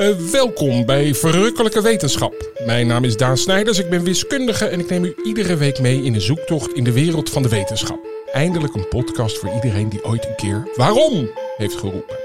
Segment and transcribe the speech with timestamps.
[0.00, 2.52] Uh, welkom bij Verrukkelijke Wetenschap.
[2.66, 6.02] Mijn naam is Daan Snijders, ik ben wiskundige en ik neem u iedere week mee
[6.02, 7.98] in een zoektocht in de wereld van de wetenschap.
[8.32, 12.16] Eindelijk een podcast voor iedereen die ooit een keer waarom heeft geroepen.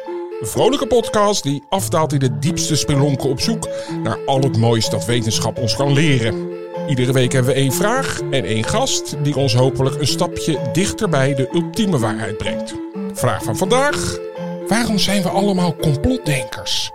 [0.41, 3.69] Een vrolijke podcast die afdaalt in de diepste spelonken op zoek
[4.03, 6.49] naar al het moois dat wetenschap ons kan leren.
[6.87, 11.09] Iedere week hebben we één vraag en één gast die ons hopelijk een stapje dichter
[11.09, 12.73] bij de ultieme waarheid brengt.
[13.13, 14.17] Vraag van vandaag:
[14.67, 16.91] waarom zijn we allemaal complotdenkers?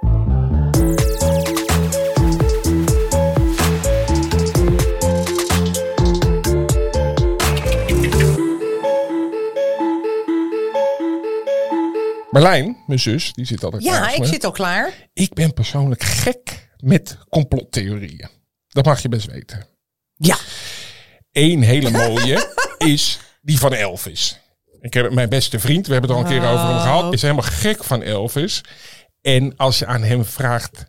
[12.31, 15.09] Marlijn, mijn zus, die zit altijd Ja, ik zit al klaar.
[15.13, 18.29] Ik ben persoonlijk gek met complottheorieën.
[18.69, 19.67] Dat mag je best weten.
[20.15, 20.37] Ja.
[21.33, 24.41] Eén hele mooie is die van Elvis.
[24.81, 27.13] Ik heb mijn beste vriend, we hebben het al een keer over hem gehad, oh.
[27.13, 28.61] is helemaal gek van Elvis.
[29.21, 30.85] En als je aan hem vraagt,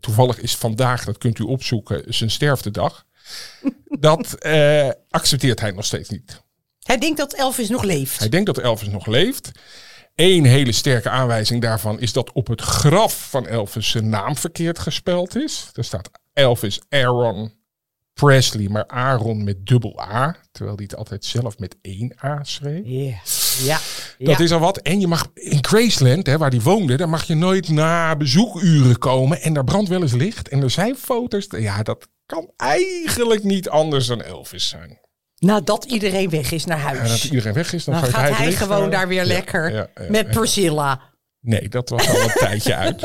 [0.00, 3.04] toevallig is vandaag, dat kunt u opzoeken, zijn sterftedag.
[4.08, 6.44] dat uh, accepteert hij nog steeds niet.
[6.82, 8.18] Hij denkt dat Elvis nog leeft.
[8.18, 9.50] Hij denkt dat Elvis nog leeft.
[10.16, 14.78] Eén hele sterke aanwijzing daarvan is dat op het graf van Elvis zijn naam verkeerd
[14.78, 15.70] gespeld is.
[15.72, 17.52] Er staat Elvis Aaron
[18.12, 20.36] Presley, maar Aaron met dubbel A.
[20.52, 22.82] Terwijl hij het altijd zelf met één A schreef.
[22.84, 23.16] Yeah.
[23.58, 23.78] Ja.
[24.18, 24.76] Dat is al wat.
[24.76, 28.98] En je mag in Graceland, hè, waar hij woonde, daar mag je nooit na bezoekuren
[28.98, 29.42] komen.
[29.42, 30.48] En daar brandt wel eens licht.
[30.48, 31.46] En er zijn foto's.
[31.50, 34.98] Ja, dat kan eigenlijk niet anders dan Elvis zijn.
[35.38, 36.98] Nadat iedereen weg is naar huis.
[36.98, 41.00] Nadat iedereen weg is, dan, dan gaat hij, gewoon daar weer lekker met Priscilla.
[41.46, 43.02] Nee, dat was al een tijdje uit.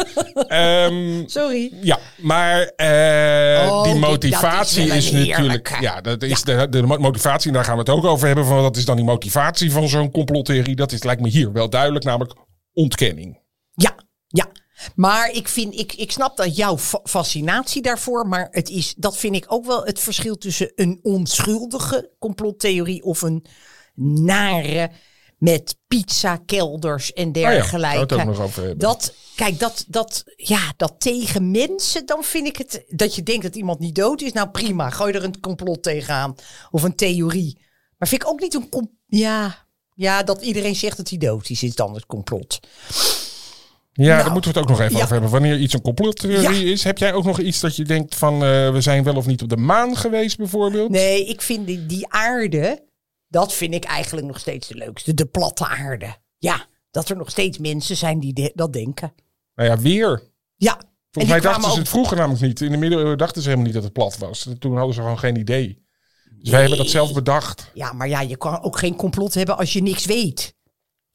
[0.92, 1.74] Um, Sorry.
[1.82, 5.78] Ja, maar uh, oh, die motivatie is, is natuurlijk.
[5.80, 8.46] Ja, dat is De, de motivatie, en daar gaan we het ook over hebben.
[8.46, 10.76] Van wat is dan die motivatie van zo'n complottheorie?
[10.76, 12.36] Dat is, lijkt me hier wel duidelijk, namelijk
[12.74, 13.40] ontkenning.
[13.74, 13.96] Ja,
[14.28, 14.52] ja.
[14.96, 19.36] Maar ik, vind, ik, ik snap dat jouw fascinatie daarvoor, maar het is, dat vind
[19.36, 23.46] ik ook wel het verschil tussen een onschuldige complottheorie of een
[23.96, 24.92] nare
[25.38, 28.16] met pizzakelders en dergelijke.
[28.16, 32.84] Oh ja, over dat, kijk, dat, dat, ja, dat tegen mensen, dan vind ik het,
[32.88, 34.32] dat je denkt dat iemand niet dood is.
[34.32, 36.36] Nou prima, gooi er een complot tegenaan
[36.72, 37.58] of een theorie.
[37.98, 41.64] Maar vind ik ook niet een, ja, ja, dat iedereen zegt dat hij dood is,
[41.64, 42.60] is dan het complot.
[44.02, 45.30] Ja, nou, daar moeten we het ook nog even over hebben.
[45.30, 46.84] Wanneer iets een complottheorie is.
[46.84, 49.42] Heb jij ook nog iets dat je denkt van uh, we zijn wel of niet
[49.42, 50.90] op de maan geweest bijvoorbeeld?
[50.90, 52.84] Nee, ik vind die, die aarde,
[53.28, 55.14] dat vind ik eigenlijk nog steeds de leukste.
[55.14, 56.16] De platte aarde.
[56.38, 59.14] Ja, dat er nog steeds mensen zijn die dat denken.
[59.56, 60.24] Nou ja, weer.
[60.56, 60.80] Ja.
[61.12, 62.62] Volgens mij dachten ze het vroeger namelijk niet.
[62.62, 64.48] In de middeleeuwen dachten ze helemaal niet dat het plat was.
[64.60, 65.86] Toen hadden ze gewoon geen idee.
[66.40, 67.72] Dus wij hebben dat zelf bedacht.
[67.74, 70.56] Ja, maar ja, je kan ook geen complot hebben als je niks weet.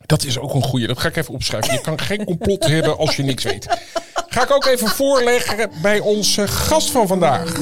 [0.07, 0.87] Dat is ook een goeie.
[0.87, 1.73] Dat ga ik even opschrijven.
[1.73, 3.67] Je kan geen complot hebben als je niks weet.
[4.29, 7.55] Ga ik ook even voorleggen bij onze gast van vandaag.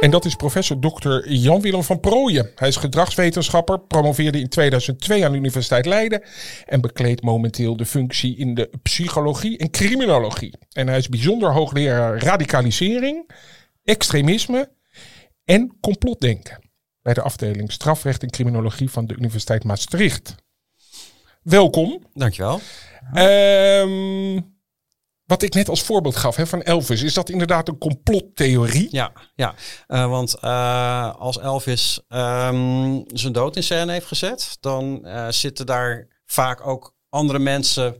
[0.00, 1.28] En dat is professor Dr.
[1.28, 2.50] Jan-Willem van Prooijen.
[2.54, 6.22] Hij is gedragswetenschapper, promoveerde in 2002 aan de Universiteit Leiden
[6.64, 10.58] en bekleedt momenteel de functie in de psychologie en criminologie.
[10.72, 13.30] En hij is bijzonder hoogleraar radicalisering,
[13.84, 14.70] extremisme
[15.44, 16.69] en complotdenken
[17.14, 20.34] bij de afdeling strafrecht en criminologie van de Universiteit Maastricht.
[21.42, 22.02] Welkom.
[22.14, 22.60] Dankjewel.
[23.14, 24.58] Um,
[25.24, 28.88] wat ik net als voorbeeld gaf hè, van Elvis, is dat inderdaad een complottheorie?
[28.90, 29.54] Ja, ja.
[29.88, 35.66] Uh, want uh, als Elvis um, zijn dood in scène heeft gezet, dan uh, zitten
[35.66, 37.96] daar vaak ook andere mensen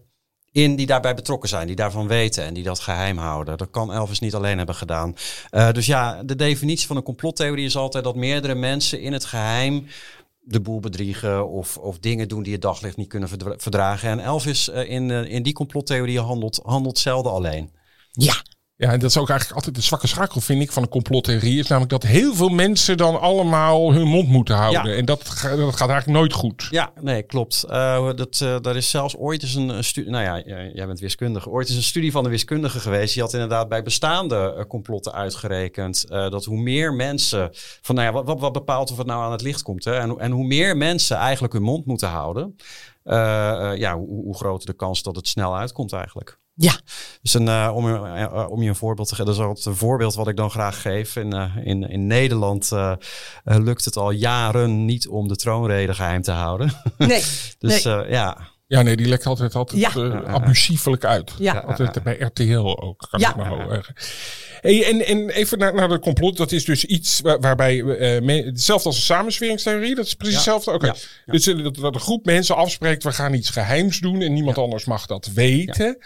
[0.52, 3.58] in die daarbij betrokken zijn, die daarvan weten en die dat geheim houden.
[3.58, 5.14] Dat kan Elvis niet alleen hebben gedaan.
[5.72, 9.86] dus ja, de definitie van een complottheorie is altijd dat meerdere mensen in het geheim
[10.50, 14.08] de boel bedriegen of, of dingen doen die het daglicht niet kunnen verdragen.
[14.08, 17.72] En Elvis uh, in, uh, in die complottheorie handelt, handelt zelden alleen.
[18.10, 18.34] Ja,
[18.80, 21.58] ja, en dat is ook eigenlijk altijd de zwakke schakel, vind ik, van een complottheorie.
[21.58, 24.96] Is namelijk dat heel veel mensen dan allemaal hun mond moeten houden.
[24.96, 26.68] En dat, dat gaat eigenlijk nooit goed.
[26.70, 27.64] Ja, nee, klopt.
[27.70, 30.10] Uh, dat, uh, daar is zelfs ooit eens een, studie.
[30.10, 31.50] Nou ja, jij bent wiskundige.
[31.50, 33.14] Ooit is een studie van de wiskundige geweest.
[33.14, 36.08] Die had inderdaad bij bestaande uh, complotten uitgerekend.
[36.08, 37.48] dat hoe meer mensen.
[37.82, 39.84] van nou ja, wat, wat, wat, bepaalt of het nou aan het licht komt.
[39.84, 39.92] Hè?
[39.92, 42.56] En, en hoe meer mensen eigenlijk hun mond moeten houden.
[43.78, 46.39] ja, hoe, hoe groter de kans dat het snel uitkomt eigenlijk.
[46.62, 46.72] Ja.
[47.22, 49.76] Dus een, uh, om, uh, om je een voorbeeld te geven, dat is altijd een
[49.76, 51.16] voorbeeld wat ik dan graag geef.
[51.16, 52.70] In, uh, in, in Nederland
[53.44, 56.72] lukt het al jaren niet om de troonrede geheim te houden.
[56.98, 57.22] Nee.
[57.58, 58.08] dus nee.
[58.08, 58.38] ja.
[58.66, 59.90] Ja, nee, die lekt altijd, altijd Ja.
[59.94, 61.32] eh, abusiefelijk uit.
[61.38, 61.58] Ja.
[61.58, 63.30] Altijd bij RTL ook, kan Ja.
[63.30, 63.82] ik me.
[64.60, 66.36] Hey, en, en even naar, naar de complot.
[66.36, 70.44] Dat is dus iets waar- waarbij, eh, me- hetzelfde als een samensweringstheorie, dat is precies
[70.44, 70.52] Ja.
[70.54, 70.72] hetzelfde?
[70.72, 70.86] Oké.
[70.86, 70.94] Ja.
[71.26, 71.32] Ja.
[71.32, 74.58] Dus eh, dat, dat een groep mensen afspreekt, we gaan iets geheims doen en niemand
[74.58, 75.98] anders mag dat weten.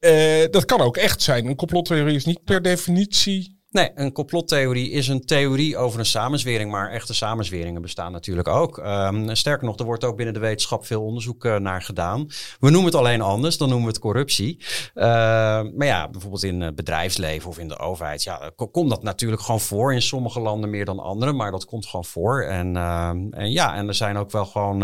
[0.00, 1.46] Eh, dat kan ook echt zijn.
[1.46, 3.59] Een complottheorie is niet per definitie...
[3.70, 8.78] Nee, een complottheorie is een theorie over een samenzwering, maar echte samenzweringen bestaan natuurlijk ook.
[8.78, 12.26] Ehm, sterker nog, er wordt ook binnen de wetenschap veel onderzoek eh, naar gedaan.
[12.60, 14.58] We noemen het alleen anders, dan noemen we het corruptie.
[14.94, 19.02] Ehm, maar ja, bijvoorbeeld in het bedrijfsleven of in de overheid, ja, ko- komt dat
[19.02, 19.94] natuurlijk gewoon voor.
[19.94, 22.42] In sommige landen meer dan andere, maar dat komt gewoon voor.
[22.42, 24.82] En, ehm, en ja, en er zijn ook wel gewoon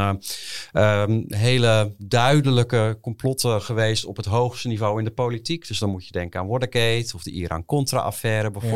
[0.73, 5.67] eh, hele duidelijke complotten geweest op het hoogste niveau in de politiek.
[5.69, 8.75] Dus dan moet je denken aan Watergate of de Iran-Contra-affaire bijvoorbeeld.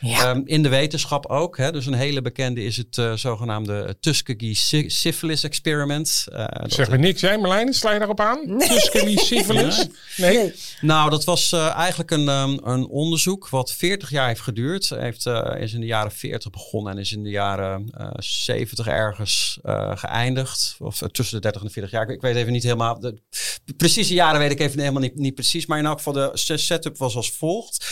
[0.00, 0.30] Ja.
[0.30, 1.56] Ehm, in de wetenschap ook.
[1.56, 1.72] Hè?
[1.72, 6.26] Dus een hele bekende is het eh, zogenaamde Tuskegee sy- syphilis experiment.
[6.32, 7.74] Eh, dat- Zeg me niks, jij Marlijn?
[7.74, 8.56] Sla je daarop aan?
[8.56, 8.68] Nee.
[8.68, 9.86] Tuskegee syphilis?
[10.16, 10.36] Nee.
[10.36, 10.54] Nee.
[10.80, 14.88] Nou, dat was eh, eigenlijk een, ehm, een onderzoek wat 40 jaar heeft geduurd.
[14.88, 18.86] Heeft, eh, is in de jaren 40 begonnen en is in de jaren eh 70
[18.86, 20.76] ergens eh, geëindigd.
[20.78, 22.02] Of tussen de 30 en de 40 jaar.
[22.02, 23.00] Ik, ik weet even niet helemaal.
[23.00, 23.20] De,
[23.64, 25.66] de precieze jaren weet ik even helemaal niet, niet precies.
[25.66, 27.86] Maar in elk geval, de setup was als volgt.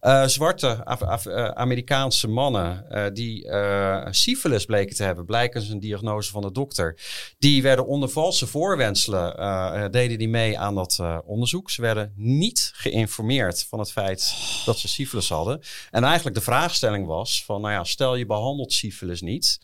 [0.00, 5.68] Eh, zwarte Af- Af- eh, Amerikaanse mannen eh, die eh syphilis bleken te hebben, blijkens
[5.68, 6.98] een diagnose van de dokter.
[7.38, 11.70] Die werden onder valse voorwenselen, deden die mee aan dat onderzoek.
[11.70, 15.60] Ze werden niet geïnformeerd van het feit dat ze syphilis hadden.
[15.90, 19.58] En eigenlijk de vraagstelling was van, nou ja, stel je behandelt syphilis niet.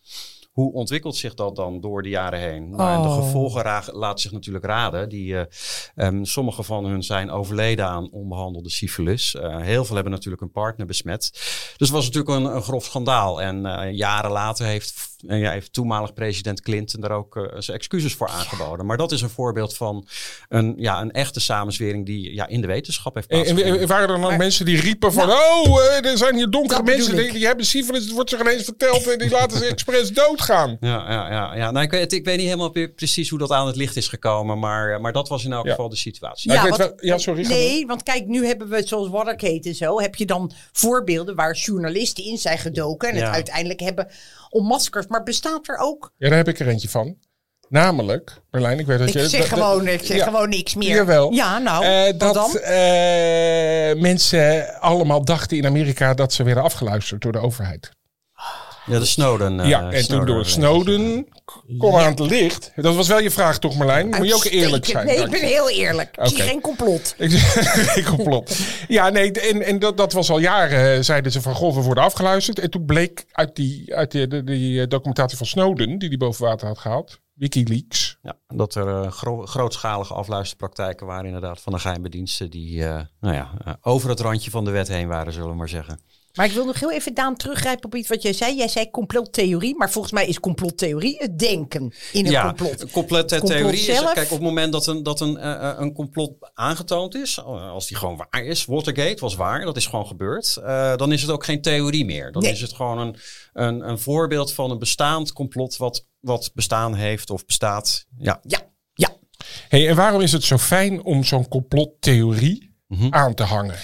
[0.57, 2.71] Hoe ontwikkelt zich dat dan door de jaren heen?
[2.71, 3.15] Nou, en de Oh.
[3.15, 5.09] gevolgen laten zich natuurlijk raden.
[5.09, 5.45] Die, eh,
[5.95, 9.35] ehm, sommige van hun zijn overleden aan onbehandelde syfilis.
[9.35, 11.31] Eh, heel veel hebben natuurlijk een partner besmet.
[11.33, 13.43] Dus het was natuurlijk een, een grof schandaal.
[13.43, 17.77] En eh, jaren later heeft, eh, ja, heeft toenmalig president Clinton daar ook eh, zijn
[17.77, 18.87] excuses voor aangeboden.
[18.87, 20.07] Maar dat is een voorbeeld van
[20.49, 23.81] een, ja, een echte samenzwering die ja, in de wetenschap heeft En, en, plaatsgevonden.
[23.83, 25.27] en waren er dan Maar- mensen die riepen van...
[25.27, 28.05] Nou, oh, eh, er zijn hier donkere mensen die, hebben syfilis.
[28.05, 30.77] Het wordt zich ineens verteld en die laten ze expres doodgaan.
[30.81, 31.71] Ja, ja, ja, ja.
[31.71, 34.09] Nou, ik, weet, ik weet niet helemaal pre- precies hoe dat aan het licht is
[34.09, 35.71] gekomen, maar, eh, maar dat was in elk Ja.
[35.71, 36.51] geval de situatie.
[36.53, 39.69] Ja, ik weet want- wel- ja, sorry, Nee, want kijk, nu hebben we zoals Watergate
[39.69, 43.25] en zo, heb je dan voorbeelden waar journalisten in zijn gedoken en Ja.
[43.25, 44.09] het uiteindelijk hebben
[44.57, 45.09] onmaskerd.
[45.09, 46.13] Maar bestaat er ook?
[46.17, 47.17] Ja, daar heb ik er eentje van.
[47.69, 49.29] Namelijk, Berlijn, ik weet dat Ik je...
[49.29, 50.25] zeg, dat- dat- gewoon, ik zeg ja.
[50.25, 50.95] gewoon niks meer.
[50.95, 51.33] Jawel.
[51.33, 52.57] Ja, nou, Eh, dat dan?
[52.59, 57.91] eh, mensen allemaal dachten in Amerika dat ze werden afgeluisterd door de overheid.
[58.87, 59.61] Ja, de Snowden.
[59.61, 61.29] eh, ja, en toen door Snowden
[61.79, 62.73] kwam aan het licht.
[62.77, 64.09] Dat was wel je vraag toch, Marlijn?
[64.09, 65.07] Moet je ook eerlijk zijn?
[65.07, 66.17] Nee, ik ben heel eerlijk.
[66.17, 66.47] Ik zie Oké.
[66.47, 67.15] geen complot.
[67.19, 68.57] Ik zeg, complot.
[68.89, 71.81] Ja, nee, en, en dat, dat was al jaren, eh, zeiden ze van, goh, we
[71.83, 72.59] worden afgeluisterd.
[72.59, 76.19] En toen bleek uit die, uit die, die, die, eh, documentatie van Snowden, die die
[76.19, 78.19] boven water had gehaald, Wikileaks.
[78.23, 83.01] Ja, dat er eh, gro- grootschalige afluisterpraktijken waren inderdaad van de geheime diensten die eh,
[83.21, 86.01] nou ja, eh, over het randje van de wet heen waren, zullen we maar zeggen.
[86.37, 88.57] Maar ik wil nog heel even, Daan, teruggrijpen op iets wat jij zei.
[88.57, 92.81] Jij zei complottheorie, maar volgens mij is complottheorie het denken in een ja, complot.
[92.81, 94.13] een complete Het complot theorie is, zelf?
[94.13, 97.87] kijk, op het moment dat een, dat een, eh, eh, een complot aangetoond is, als
[97.87, 101.31] die gewoon waar is, Watergate was waar, dat is gewoon gebeurd, eh, dan is het
[101.31, 102.33] ook geen theorie meer.
[102.33, 102.53] Dan Nee.
[102.53, 103.17] is het gewoon een,
[103.53, 108.07] een, een voorbeeld van een bestaand complot wat, wat bestaan heeft of bestaat.
[108.19, 108.59] Ja, Ja,
[108.95, 109.09] ja.
[109.69, 113.07] Hey, en waarom is het zo fijn om zo'n complottheorie Mhm.
[113.15, 113.75] aan te hangen?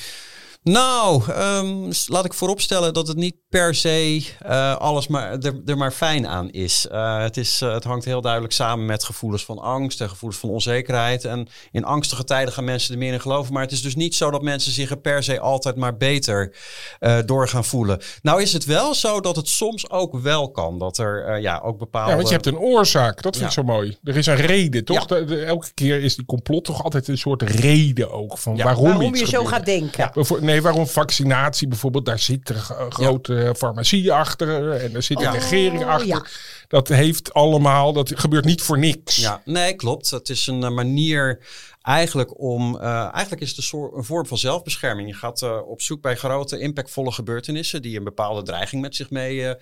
[0.62, 5.76] Nou, ehm, laat ik vooropstellen dat het niet per se eh, alles maar, er, er
[5.76, 6.86] maar fijn aan is.
[6.88, 7.60] Eh, het is.
[7.60, 11.24] eh, Het hangt heel duidelijk samen met gevoelens van angst en gevoelens van onzekerheid.
[11.24, 13.52] En in angstige tijden gaan mensen er meer in geloven.
[13.52, 16.54] Maar het is dus niet zo dat mensen zich er per se altijd maar beter
[16.98, 18.00] eh, door gaan voelen.
[18.22, 20.78] Nou is het wel zo dat het soms ook wel kan.
[20.78, 22.10] Dat er eh, ja, ook bepaalde...
[22.10, 23.22] Ja, want je hebt een oorzaak.
[23.22, 23.62] Dat vind ik Ja.
[23.62, 23.96] zo mooi.
[24.04, 25.08] Er is een reden, toch?
[25.08, 25.16] Ja.
[25.16, 28.64] De- de- elke keer is die complot toch altijd een soort reden ook van Ja.
[28.64, 30.10] waarom, je zo gaat denken.
[30.14, 32.04] Bijvoor- Nee, waarom vaccinatie bijvoorbeeld?
[32.06, 35.30] Daar zit g- grote farmacie achter en er zit een Ja.
[35.30, 36.06] regering Oh, achter.
[36.06, 36.22] ja.
[36.68, 39.16] Dat heeft allemaal, dat gebeurt niet voor niks.
[39.16, 40.10] Ja, nee, klopt.
[40.10, 41.38] Het is een eh, manier
[41.82, 42.76] eigenlijk om.
[42.80, 45.08] eh, eigenlijk is het een, soort, een vorm van zelfbescherming.
[45.08, 47.82] Je gaat eh, op zoek bij grote, impactvolle gebeurtenissen.
[47.82, 49.54] die een bepaalde dreiging met zich mee eh,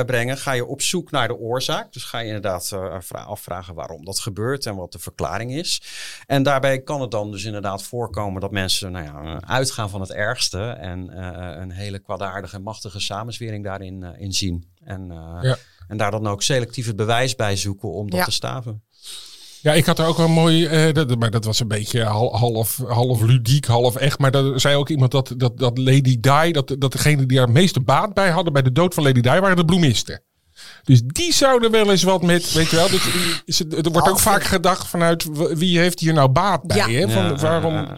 [0.00, 0.36] eh, brengen.
[0.36, 1.92] Ga je op zoek naar de oorzaak.
[1.92, 5.82] Dus ga je inderdaad eh, vra- afvragen waarom dat gebeurt en wat de verklaring is.
[6.26, 10.12] En daarbij kan het dan dus inderdaad voorkomen dat mensen nou ja, uitgaan van het
[10.12, 10.64] ergste.
[10.66, 14.64] en eh, een hele kwaadaardige en machtige samenzwering daarin eh, in zien.
[14.84, 15.56] En, eh, Ja.
[15.88, 18.24] en daar dan ook selectief het bewijs bij zoeken om dat Ja.
[18.24, 18.82] te staven.
[19.66, 22.36] Ja, ik had er ook wel mooi, eh, dat, maar dat was een beetje hal-
[22.36, 24.18] half, half ludiek, half echt.
[24.18, 27.46] Maar daar zei ook iemand dat, dat, dat Lady Di, dat, dat degene die daar
[27.46, 30.22] het meeste baat bij hadden bij de dood van Lady Di, waren de bloemisten.
[30.84, 32.88] Dus die zouden wel eens wat met, weet je wel.
[32.90, 36.62] Dus die- is het- er wordt ook vaak gedacht vanuit wie heeft hier nou baat
[36.66, 36.76] bij.
[36.76, 36.88] Ja.
[36.88, 37.08] Hè?
[37.12, 37.88] Van, Ja, waarom.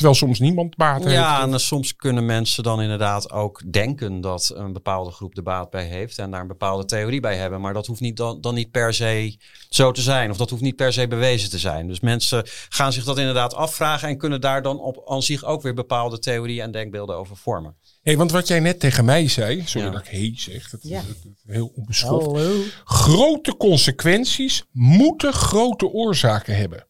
[0.00, 1.14] Terwijl soms niemand baat heeft.
[1.16, 5.70] Ja, en soms kunnen mensen dan inderdaad ook denken dat een bepaalde groep de baat
[5.70, 7.60] bij heeft en daar een bepaalde theorie bij hebben.
[7.60, 9.36] Maar dat hoeft niet dan, dan niet per se
[9.68, 10.30] zo te zijn.
[10.30, 11.86] Of dat hoeft niet per se bewezen te zijn.
[11.86, 15.62] Dus mensen gaan zich dat inderdaad afvragen en kunnen daar dan op aan zich ook
[15.62, 17.76] weer bepaalde theorieën en denkbeelden over vormen.
[18.02, 19.92] Hey, want wat jij net tegen mij zei, sorry Ja.
[19.92, 20.98] dat ik hey zeg, dat, Ja.
[21.00, 22.26] is heel onbeschoft.
[22.26, 22.60] Hallo.
[22.84, 26.88] Grote consequenties moeten grote oorzaken hebben.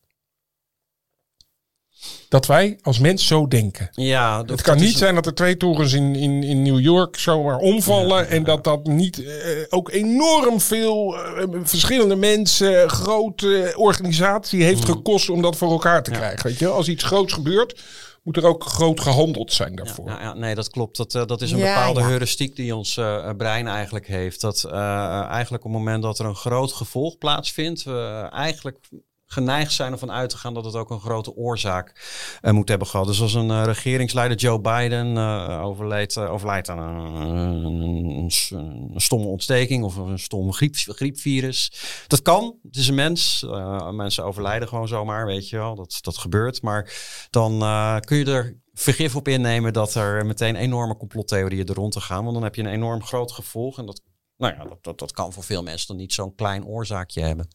[2.30, 3.88] Dat wij als mens zo denken.
[3.92, 6.62] Ja, Het dat kan is niet een- zijn dat er twee torens in, in, in
[6.62, 8.28] New York zomaar omvallen.
[8.28, 9.32] En dat dat niet eh,
[9.68, 16.10] ook enorm veel eh, verschillende mensen, grote organisatie heeft gekost om dat voor elkaar te
[16.10, 16.46] krijgen.
[16.48, 16.68] Weet je?
[16.68, 17.80] Als iets groots gebeurt,
[18.22, 20.06] moet er ook groot gehandeld zijn daarvoor.
[20.08, 20.96] Ja, ja, nee, dat klopt.
[20.96, 22.06] Dat, eh, dat is een Ja, bepaalde ja.
[22.06, 22.94] heuristiek die ons
[23.36, 24.40] brein eigenlijk heeft.
[24.40, 24.72] Dat eh,
[25.30, 28.78] eigenlijk op het moment dat er een groot gevolg plaatsvindt, we eigenlijk
[29.32, 31.92] geneigd zijn ervan uit te gaan dat het ook een grote oorzaak
[32.40, 33.06] eh, moet hebben gehad.
[33.06, 38.30] Dus als een eh, regeringsleider Joe Biden eh, overleed, overlijdt aan een,
[38.96, 41.72] stomme ontsteking of een stom griep, griepvirus.
[42.06, 43.46] Dat kan, het is een mens.
[43.90, 45.74] Mensen overlijden gewoon zomaar, weet je wel.
[45.74, 46.62] Dat, dat gebeurt.
[46.62, 46.92] Maar
[47.30, 47.58] dan
[48.00, 52.22] kun je er vergif op innemen dat er meteen enorme complottheorieën er rond te gaan.
[52.22, 53.78] Want dan heb je een enorm groot gevolg.
[53.78, 54.00] En dat,
[54.36, 57.48] nou ja, dat, dat, dat kan voor veel mensen dan niet zo'n klein oorzaakje hebben.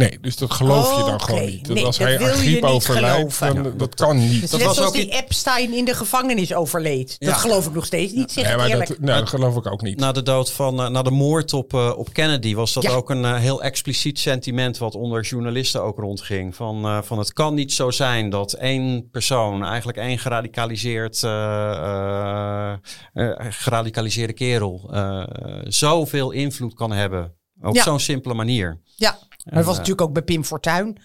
[0.00, 1.66] Nee, dus dat geloof je dan gewoon niet.
[1.66, 4.40] Dat nee, als dat hij aan je griep niet overlijdt, dat kan niet.
[4.40, 7.16] Dus Dat net was zoals ook die in- Epstein in de gevangenis overleed.
[7.18, 7.26] Ja.
[7.30, 8.88] Dat geloof ik nog steeds niet, zeg Nee, ik maar eerlijk.
[8.88, 9.98] dat, nou, dat geloof ik ook niet.
[9.98, 12.90] Na de dood van, eh, na de moord op, eh, op Kennedy was dat Ja.
[12.90, 16.54] ook een eh, heel expliciet sentiment wat onder journalisten ook rondging.
[16.56, 21.30] Van, eh, van het kan niet zo zijn dat één persoon, eigenlijk één geradicaliseerd, eh,
[21.32, 22.72] eh,
[23.12, 25.22] eh, geradicaliseerde kerel, eh,
[25.64, 27.34] zoveel invloed kan hebben.
[27.62, 27.82] Op Ja.
[27.82, 28.80] zo'n simpele manier.
[28.96, 30.96] Ja, maar dat was natuurlijk ook bij Pim Fortuyn.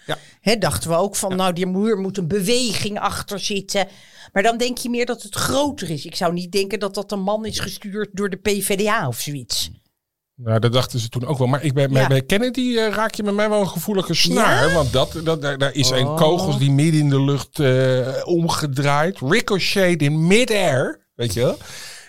[0.42, 0.56] Ja.
[0.56, 3.86] Dachten we ook van, nou, die muur moet een beweging achter zitten.
[4.32, 6.04] Maar dan denk je meer dat het groter is.
[6.06, 9.70] Ik zou niet denken dat dat een man is gestuurd door de PvdA of zoiets.
[10.34, 11.46] Nou, dat dachten ze toen ook wel.
[11.46, 12.08] Maar ik ben, bij- Ja.
[12.08, 14.72] bij Kennedy eh, raak je met mij wel een gevoelige snaar.
[14.72, 16.16] Want dat, dat, daar, daar is een Oh.
[16.16, 19.18] kogels die midden in de lucht eh, omgedraaid.
[19.20, 21.06] Ricochet in mid-air.
[21.14, 21.56] Weet je wel?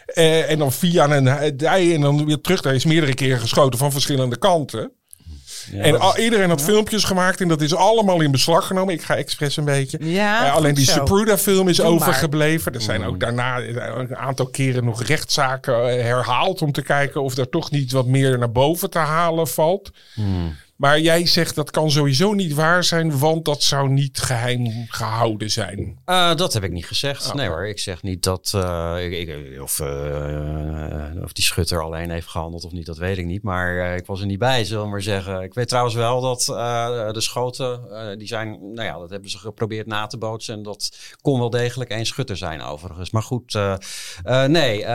[0.05, 2.61] Eh, en dan via een dij en dan weer terug.
[2.61, 4.91] Daar is meerdere keren geschoten van verschillende kanten.
[5.73, 8.93] En al, iedereen had filmpjes gemaakt en dat is allemaal in beslag genomen.
[8.93, 9.97] Ik ga expres een beetje.
[10.01, 10.91] Ja, Eh, alleen die zo.
[10.91, 11.93] Sepulveda-film is Doe maar.
[11.93, 12.73] overgebleven.
[12.73, 17.37] Er zijn ook daarna een aantal keren nog rechtszaken eh, herhaald om te kijken of
[17.37, 19.91] er toch niet wat meer naar boven te halen valt.
[20.77, 25.51] Maar jij zegt dat kan sowieso niet waar zijn, want dat zou niet geheim gehouden
[25.51, 25.97] zijn.
[26.05, 27.27] Eh, dat heb ik niet gezegd.
[27.27, 27.33] Oh.
[27.33, 28.51] Nee hoor, ik zeg niet dat.
[28.55, 33.17] eh, ik, ik- of, eh, of die schutter alleen heeft gehandeld of niet, dat weet
[33.17, 33.43] ik niet.
[33.43, 35.41] Maar eh, ik was er niet bij, zullen we maar zeggen.
[35.41, 38.49] Ik weet trouwens wel dat eh, de schoten, eh, die zijn.
[38.73, 40.53] Nou ja, dat hebben ze geprobeerd na te bootsen.
[40.55, 43.11] En dat kon wel degelijk één schutter zijn, overigens.
[43.11, 43.73] Maar goed, eh,
[44.23, 44.79] eh, nee.
[44.83, 44.85] eh,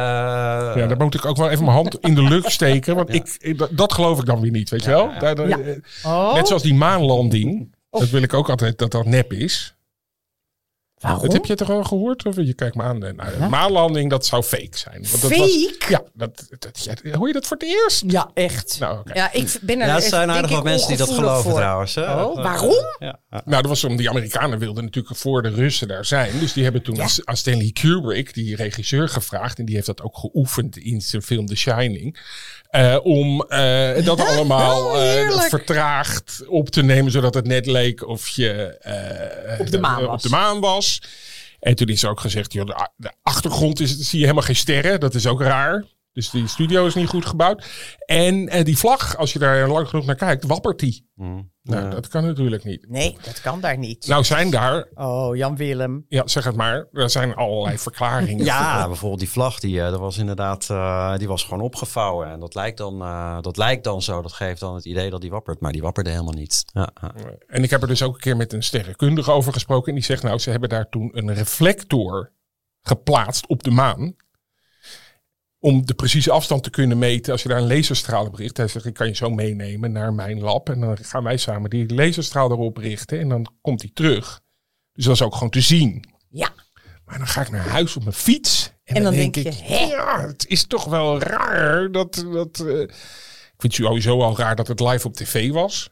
[0.77, 3.37] Ja, daar moet ik ook wel even mijn hand in de lucht steken, want ik,
[3.39, 5.11] ik- dat, dat geloof ik dan weer niet, weet je wel?
[5.19, 5.59] Daar- daar- Ja.
[5.59, 5.72] eh,
[6.05, 9.75] Oh, Net zoals die maanlanding, dat wil ik ook altijd dat dat nep is.
[10.99, 11.23] waarom?
[11.23, 12.27] Dat heb je toch al gehoord?
[12.27, 13.05] Of je kijkt me aan.
[13.05, 14.95] eh, Nou, de maanlanding, dat zou fake zijn.
[15.11, 15.75] Want dat Fake?
[15.79, 18.03] Was, ja, dat, dat, ja, hoor je dat voor het eerst?
[18.07, 18.77] Ja, echt.
[18.81, 19.13] Nou, oké.
[19.15, 21.53] Ja, ik ben er ja, echt, zijn aardig wat mensen die dat geloven voor.
[21.61, 21.95] trouwens.
[21.95, 22.23] Hè?
[22.25, 22.85] Oh, waarom?
[22.99, 23.21] Ja.
[23.29, 26.39] Nou, dat was om die Amerikanen wilden natuurlijk voor de Russen daar zijn.
[26.39, 29.59] Dus die hebben toen aan Stanley Kubrick, die regisseur, gevraagd.
[29.59, 32.19] En die heeft dat ook geoefend in zijn film The Shining.
[32.73, 38.07] Eh, om eh, dat allemaal Oh, eh, vertraagd op te nemen, zodat het net leek
[38.07, 38.77] of je
[39.59, 40.15] Op de maan was.
[40.15, 41.03] op de maan was.
[41.61, 45.01] En toen is er ook gezegd, joh, de achtergrond is, zie je helemaal geen sterren.
[45.01, 45.85] Dat is ook raar.
[46.13, 47.65] Dus die studio is niet goed gebouwd.
[48.07, 51.11] En eh, die vlag, als je daar lang genoeg naar kijkt, wappert die.
[51.15, 51.51] Mm.
[51.63, 51.91] Nou, Ja.
[51.91, 52.87] dat kan natuurlijk niet.
[52.89, 54.07] Nee, dat kan daar niet.
[54.07, 56.05] Nou zijn daar Oh, Jan Willem.
[56.09, 56.87] ja, zeg het maar.
[56.93, 58.45] Er zijn allerlei verklaringen.
[58.45, 58.89] Ja, voor.
[58.89, 62.29] bijvoorbeeld die vlag, die, eh, dat was inderdaad, eh, die was gewoon opgevouwen.
[62.31, 65.21] En dat lijkt, dan, eh, dat lijkt dan zo, dat geeft dan het idee dat
[65.21, 65.61] die wappert.
[65.61, 66.65] Maar die wapperde helemaal niet.
[66.73, 66.91] Ja.
[67.47, 69.89] En ik heb er dus ook een keer met een sterrenkundige over gesproken.
[69.89, 72.33] En die zegt nou, ze hebben daar toen een reflector
[72.83, 74.15] geplaatst op de maan.
[75.65, 78.57] Om de precieze afstand te kunnen meten als je daar een laserstraal op richt.
[78.57, 80.69] Hij zegt, ik kan je zo meenemen naar mijn lab.
[80.69, 83.19] En dan gaan wij samen die laserstraal erop richten.
[83.19, 84.41] En dan komt hij terug.
[84.93, 86.05] Dus dat is ook gewoon te zien.
[86.29, 86.51] Ja.
[87.05, 88.73] Maar dan ga ik naar huis op mijn fiets.
[88.85, 89.85] En, En dan, dan denk, denk ik, je, hè?
[89.85, 92.15] ja, het is toch wel raar dat...
[92.33, 95.91] dat eh, ik vind het sowieso al raar dat het live op tv was.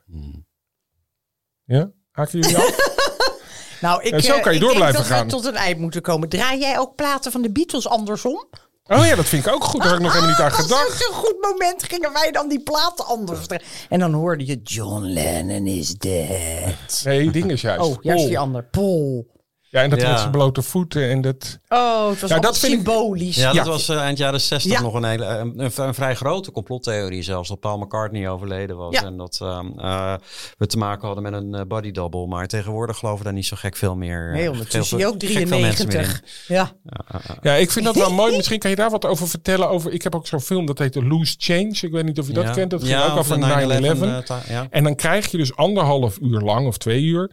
[1.65, 2.77] Ja, haken jullie af?
[3.81, 5.27] Nou, ik, En zo eh, kan je ik door denk blijven dat gaan.
[5.27, 6.29] we tot een eind moeten komen.
[6.29, 8.49] Draai jij ook platen van de Beatles andersom?
[8.93, 9.81] Oh ja, dat vind ik ook goed.
[9.81, 10.99] Daar had ik nog helemaal niet aan was gedacht.
[11.03, 11.83] zo'n goed moment.
[11.83, 13.47] Gingen wij dan die platen anders.
[13.89, 17.03] En dan hoorde je John Lennon is dead.
[17.05, 17.81] Nee, ding is juist.
[17.81, 18.65] Oh, juist die ander.
[18.65, 19.27] Paul.
[19.73, 20.09] Ja, en dat Ja.
[20.11, 21.59] met zijn blote voeten en dat...
[21.69, 23.37] Oh, het was Ja, dat ik- symbolisch.
[23.37, 23.57] Ja, Ja.
[23.57, 24.81] dat was eh, eind jaren 60 Ja.
[24.81, 27.49] nog een, hele, een, een, een vrij grote complottheorie zelfs.
[27.49, 28.95] Dat Paul McCartney overleden was.
[28.95, 29.05] Ja.
[29.05, 30.15] En dat ehm, eh,
[30.59, 32.27] we te maken hadden met een eh, body double.
[32.27, 34.27] Maar tegenwoordig geloven daar niet zo gek veel meer.
[34.29, 36.03] eh, Nee, ondertussen je ook gek veel mensen meer in.
[36.05, 36.23] 93.
[36.49, 36.71] Ja.
[37.43, 38.37] Ja, ik vind dat wel mooi.
[38.37, 39.69] Misschien kan je daar wat over vertellen.
[39.69, 41.79] Over, ik heb ook zo'n film dat heet The Loose Change.
[41.81, 42.53] Ik weet niet of je dat Ja.
[42.53, 42.71] kent.
[42.71, 43.99] Dat ging Ja, ook over over 9-11.
[43.99, 44.67] 9/11, eh, ta- ja.
[44.71, 47.31] En dan krijg je dus anderhalf uur lang of twee uur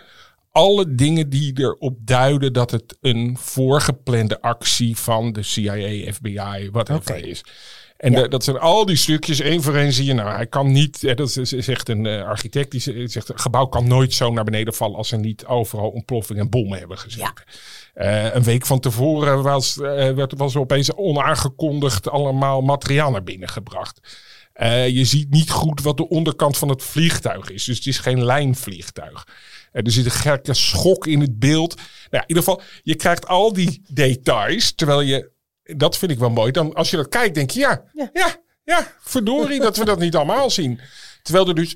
[0.58, 7.16] alle dingen die erop duiden dat het een voorgeplande actie van de CIA, FBI, whatever
[7.16, 7.26] Oké.
[7.26, 7.42] is.
[7.98, 8.22] En Ja.
[8.22, 11.02] de- dat zijn al die stukjes, één voor één zie je, nou, hij kan niet,
[11.02, 14.44] hè, dat is, zegt een eh, architect, die zegt, een gebouw kan nooit zo naar
[14.44, 17.44] beneden vallen als er niet overal ontploffing en bommen hebben gezeten.
[17.94, 23.50] Eh, een week van tevoren was, werd, was er opeens onaangekondigd allemaal materiaal naar binnen
[23.50, 24.00] gebracht.
[24.88, 27.64] Je ziet niet goed wat de onderkant van het vliegtuig is.
[27.64, 29.28] Dus het is geen lijnvliegtuig.
[29.78, 31.76] Eh, er zit een gekke schok in het beeld.
[31.76, 34.74] Nou, in ieder geval, je krijgt al die details.
[34.76, 35.30] Terwijl je,
[35.64, 36.52] dat vind ik wel mooi.
[36.52, 38.36] Dan, als je dat kijkt, denk je, ja, ja, Ja.
[38.64, 40.80] ja, verdorie dat we dat niet allemaal zien.
[41.22, 41.76] Terwijl er dus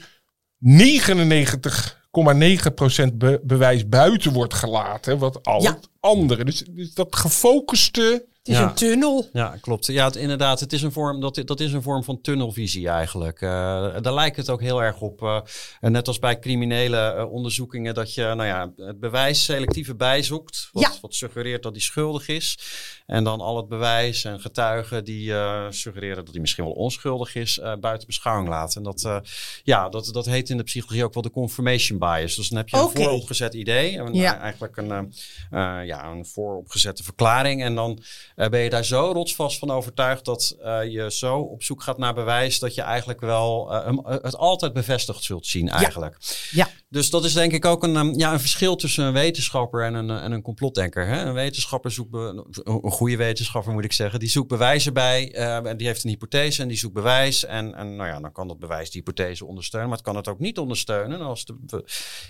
[0.59, 5.17] 99,9% be bewijs buiten wordt gelaten.
[5.17, 5.73] Wat al Ja.
[5.73, 6.45] het andere.
[6.45, 8.25] Dus, dus dat gefocuste.
[8.41, 8.67] Het is Ja.
[8.69, 9.29] een tunnel.
[9.33, 9.85] Ja, klopt.
[9.85, 10.59] Ja, het, inderdaad.
[10.59, 13.41] Het is een vorm, dat, dat is een vorm van tunnelvisie eigenlijk.
[13.41, 13.49] Eh,
[14.01, 15.21] daar lijkt het ook heel erg op.
[15.23, 15.39] eh,
[15.79, 20.69] en net als bij criminele eh, onderzoekingen, dat je nou ja, het bewijs selectieve bijzoekt.
[20.71, 20.91] Wat, Ja.
[21.01, 22.59] wat suggereert dat hij schuldig is.
[23.05, 25.33] En dan al het bewijs en getuigen die
[25.69, 28.75] suggereren dat hij misschien wel onschuldig is, buiten beschouwing laat.
[28.75, 29.21] En dat,
[29.63, 32.35] ja, dat, dat heet in de psychologie ook wel de confirmation bias.
[32.35, 34.01] Dus dan heb je een vooropgezet idee.
[34.13, 34.39] Ja.
[34.39, 35.13] Eigenlijk een,
[35.85, 37.63] ja, een vooropgezette verklaring.
[37.63, 38.01] En dan
[38.49, 42.13] ben je daar zo rotsvast van overtuigd dat eh, je zo op zoek gaat naar
[42.13, 46.17] bewijs dat je eigenlijk wel eh, het altijd bevestigd zult zien eigenlijk.
[46.51, 46.67] Ja.
[46.91, 49.93] Dus dat is denk ik ook een, um, ja, een verschil tussen een wetenschapper en
[49.93, 51.07] een, eh, en een complotdenker.
[51.07, 51.21] Hè?
[51.25, 55.31] Een wetenschapper zoekt, be- een goede wetenschapper moet ik zeggen, die zoekt bewijzen bij.
[55.33, 57.45] eh, en die heeft een hypothese en die zoekt bewijs.
[57.45, 60.27] En, en nou ja, dan kan dat bewijs die hypothese ondersteunen, maar het kan het
[60.27, 61.19] ook niet ondersteunen.
[61.19, 61.83] En als de be-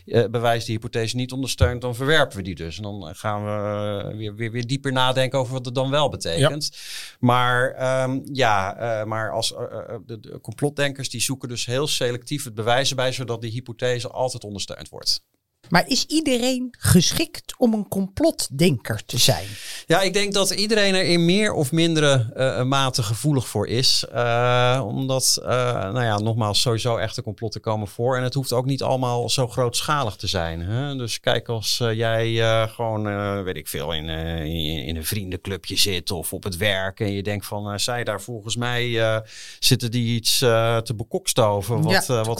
[0.05, 2.77] eh, bewijs die hypothese niet ondersteunt, dan verwerpen we die dus.
[2.77, 6.09] En dan gaan we eh, weer, weer, weer dieper nadenken over wat het dan wel
[6.09, 6.71] betekent.
[7.19, 8.75] Maar ehm, ja,
[9.07, 13.11] maar als eh, eh, de, de complotdenkers die zoeken dus heel selectief het bewijzen bij,
[13.11, 15.23] zodat die hypothese altijd ondersteund wordt.
[15.69, 19.45] Maar is iedereen geschikt om een complotdenker te zijn?
[19.87, 24.05] Ja, ik denk dat iedereen er in meer of mindere eh, mate gevoelig voor is.
[24.11, 28.17] Eh, omdat, eh, nou ja, nogmaals, sowieso echte complotten komen voor.
[28.17, 30.61] En het hoeft ook niet allemaal zo grootschalig te zijn.
[30.61, 30.95] Hè?
[30.95, 34.95] Dus kijk, als eh, jij eh, gewoon, eh, weet ik veel, in, eh, in, in
[34.95, 36.99] een vriendenclubje zit of op het werk.
[36.99, 39.17] En je denkt van, eh, zij daar volgens mij eh,
[39.59, 41.81] zitten die iets eh, te bekokstoven.
[41.81, 42.37] Wat, Ja, eh, wat-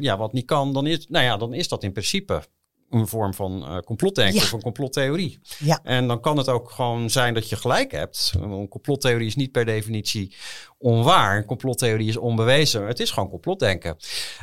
[0.00, 2.42] ja, wat niet kan, dan is, nou ja, dan is dat in principe cheaper.
[2.90, 4.42] Een vorm van eh complotdenken Ja.
[4.42, 5.40] of een complottheorie.
[5.58, 5.80] Ja.
[5.82, 8.32] En dan kan het ook gewoon zijn dat je gelijk hebt.
[8.40, 10.34] Een complottheorie is niet per definitie
[10.78, 11.36] onwaar.
[11.36, 12.86] Een complottheorie is onbewezen.
[12.86, 13.96] Het is gewoon complotdenken.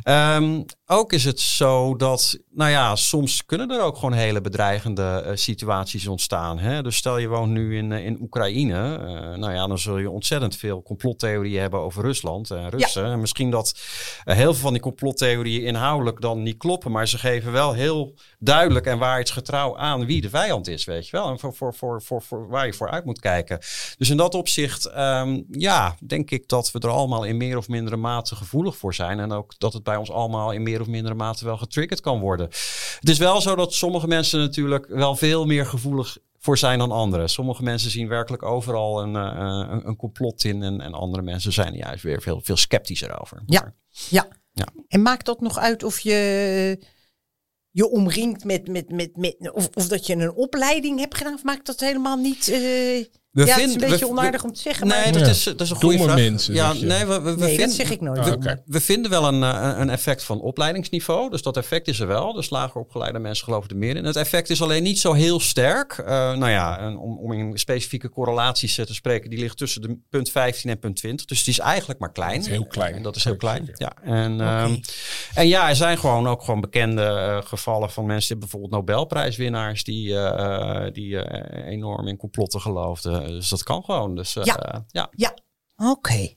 [0.03, 5.01] Ehm, ook is het zo dat, nou ja, soms kunnen er ook gewoon hele bedreigende
[5.25, 6.59] eh, situaties ontstaan.
[6.59, 6.81] Hè?
[6.83, 8.97] Dus stel je woont nu in, eh, in Oekraïne.
[9.37, 13.05] nou ja, dan zul je ontzettend veel complottheorieën hebben over Rusland en Russen.
[13.05, 13.79] En misschien dat
[14.23, 16.91] heel veel van die complottheorieën inhoudelijk dan niet kloppen.
[16.91, 21.17] Maar ze geven wel heel duidelijk en waarheidsgetrouw aan wie de vijand is, weet je
[21.17, 21.29] wel.
[21.29, 23.59] En voor, voor, voor, voor, voor waar je voor uit moet kijken.
[23.97, 27.67] Dus in dat opzicht, ehm, ja, denk ik dat we er allemaal in meer of
[27.67, 29.19] mindere mate gevoelig voor zijn.
[29.19, 32.19] En ook dat het bij ons allemaal in meer of mindere mate wel getriggerd kan
[32.19, 32.45] worden.
[32.99, 36.91] Het is wel zo dat sommige mensen natuurlijk wel veel meer gevoelig voor zijn dan
[36.91, 37.29] anderen.
[37.29, 40.63] Sommige mensen zien werkelijk overal een, eh, een, een complot in.
[40.63, 43.43] En, en andere mensen zijn er juist weer veel, veel sceptischer over.
[43.45, 43.73] Ja.
[44.09, 44.27] Ja.
[44.53, 44.67] Ja.
[44.87, 46.79] En maakt dat nog uit of je
[47.75, 51.33] je omringt met, met, met, met of, dat je een opleiding hebt gedaan?
[51.33, 52.47] Of maakt dat helemaal niet...
[53.43, 54.87] ja, het is een vinden- beetje we- onaardig om te zeggen.
[54.87, 55.27] Nee, maar, dat, Ja.
[55.27, 56.15] is, dat is een goede vraag.
[56.15, 58.19] mensen, ja, nee, we, we, we nee, dat vinden, zeg ik nooit.
[58.19, 61.29] Ah, we, we vinden wel een, eh, een effect van opleidingsniveau.
[61.29, 62.33] Dus dat effect is er wel.
[62.33, 64.05] Dus lager opgeleide mensen geloven er meer in.
[64.05, 65.91] Het effect is alleen niet zo heel sterk.
[65.97, 69.81] Eh, nou ja, en om, om in specifieke correlaties eh, te spreken, die ligt tussen
[69.81, 71.25] de punt 15 en punt 20.
[71.25, 72.33] Dus het is eigenlijk maar klein.
[72.35, 72.93] Dat is heel klein.
[72.95, 73.69] En dat is heel klein.
[73.75, 74.75] Ja, en, ehm,
[75.33, 80.91] en ja, er zijn gewoon ook gewoon bekende gevallen van mensen, bijvoorbeeld Nobelprijswinnaars, die, eh,
[80.93, 83.24] die eh, enorm in complotten geloofden.
[83.27, 84.15] Dus dat kan gewoon.
[84.15, 84.85] Dus, eh, Ja.
[84.87, 85.09] ja.
[85.15, 85.33] Ja,
[85.89, 86.29] oké.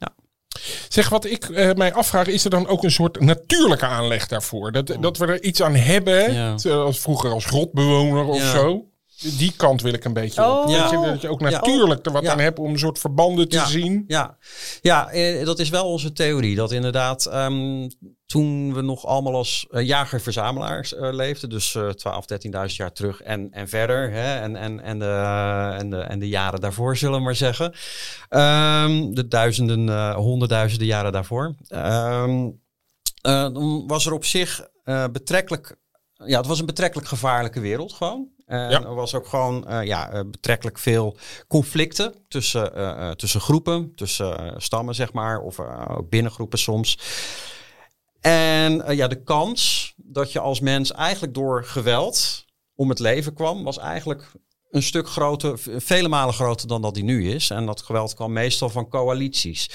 [0.89, 4.73] Zeg, wat ik eh, mij afvraag, is er dan ook een soort natuurlijke aanleg daarvoor?
[4.73, 6.59] Dat, dat we er iets aan hebben, Ja.
[6.59, 8.51] zoals vroeger als grotbewoner of Ja.
[8.51, 8.88] zo?
[9.21, 10.49] Die kant wil ik een beetje op.
[10.49, 10.67] Oh.
[10.67, 11.11] Weet je, Ja.
[11.11, 14.05] dat je ook natuurlijk er wat aan hebt om een soort verbanden te zien.
[14.07, 14.37] Ja,
[14.81, 16.57] ja eh, dat is wel onze theorie.
[16.57, 17.89] Dat inderdaad, ehm,
[18.27, 23.23] toen we nog allemaal als eh, jager-verzamelaars eh, leefden, dus eh 12, 13.000 jaar terug
[23.23, 27.19] en, en verder, hè, en, en, en, de, en, de, en de jaren daarvoor, zullen
[27.19, 27.75] we maar zeggen.
[28.29, 31.55] Ehm, de duizenden, honderdduizenden jaren daarvoor.
[33.21, 34.69] Dan was er op zich
[35.13, 35.77] betrekkelijk,
[36.13, 38.37] ja, het was een betrekkelijk gevaarlijke wereld gewoon.
[38.49, 38.83] Ja.
[38.83, 41.17] er was ook gewoon eh, ja, eh, betrekkelijk veel
[41.49, 46.99] conflicten tussen, eh, tussen groepen, tussen stammen, zeg maar, of ook binnengroepen soms.
[48.21, 53.65] En ja, de kans dat je als mens eigenlijk door geweld om het leven kwam,
[53.65, 54.31] was eigenlijk
[54.71, 57.51] een stuk groter, vele malen groter dan dat die nu is.
[57.51, 59.71] En dat geweld kwam meestal van coalities.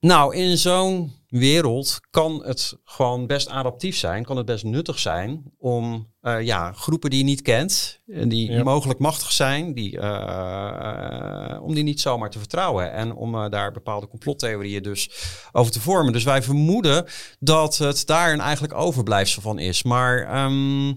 [0.00, 5.42] Nou, in zo'n wereld kan het gewoon best adaptief zijn, kan het best nuttig zijn
[5.58, 8.62] om eh, ja, groepen die je niet kent, en die Ja.
[8.62, 13.72] mogelijk machtig zijn, die, eh, om die niet zomaar te vertrouwen en om eh, daar
[13.72, 15.10] bepaalde complottheorieën dus
[15.52, 16.12] over te vormen.
[16.12, 17.06] Dus wij vermoeden
[17.38, 19.82] dat het daar een eigenlijk overblijfsel van is.
[19.82, 20.92] Maar ehm,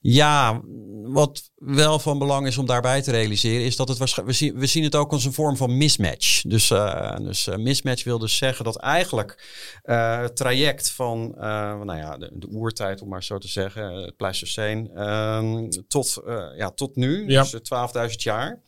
[0.00, 0.60] ja,
[1.02, 4.38] wat wel van belang is om daarbij te realiseren, is dat het waarschijnlijk.
[4.38, 6.42] We zien, we zien het ook als een vorm van mismatch.
[6.42, 9.44] Dus, eh, dus eh, mismatch wil dus zeggen dat eigenlijk
[9.88, 13.92] eh, het traject van eh, nou ja, de, de oertijd, om maar zo te zeggen,
[13.94, 17.42] het Pleistoceen, ehm, tot, eh, ja, tot nu, Ja.
[17.42, 18.62] dus eh, 12.000 jaar.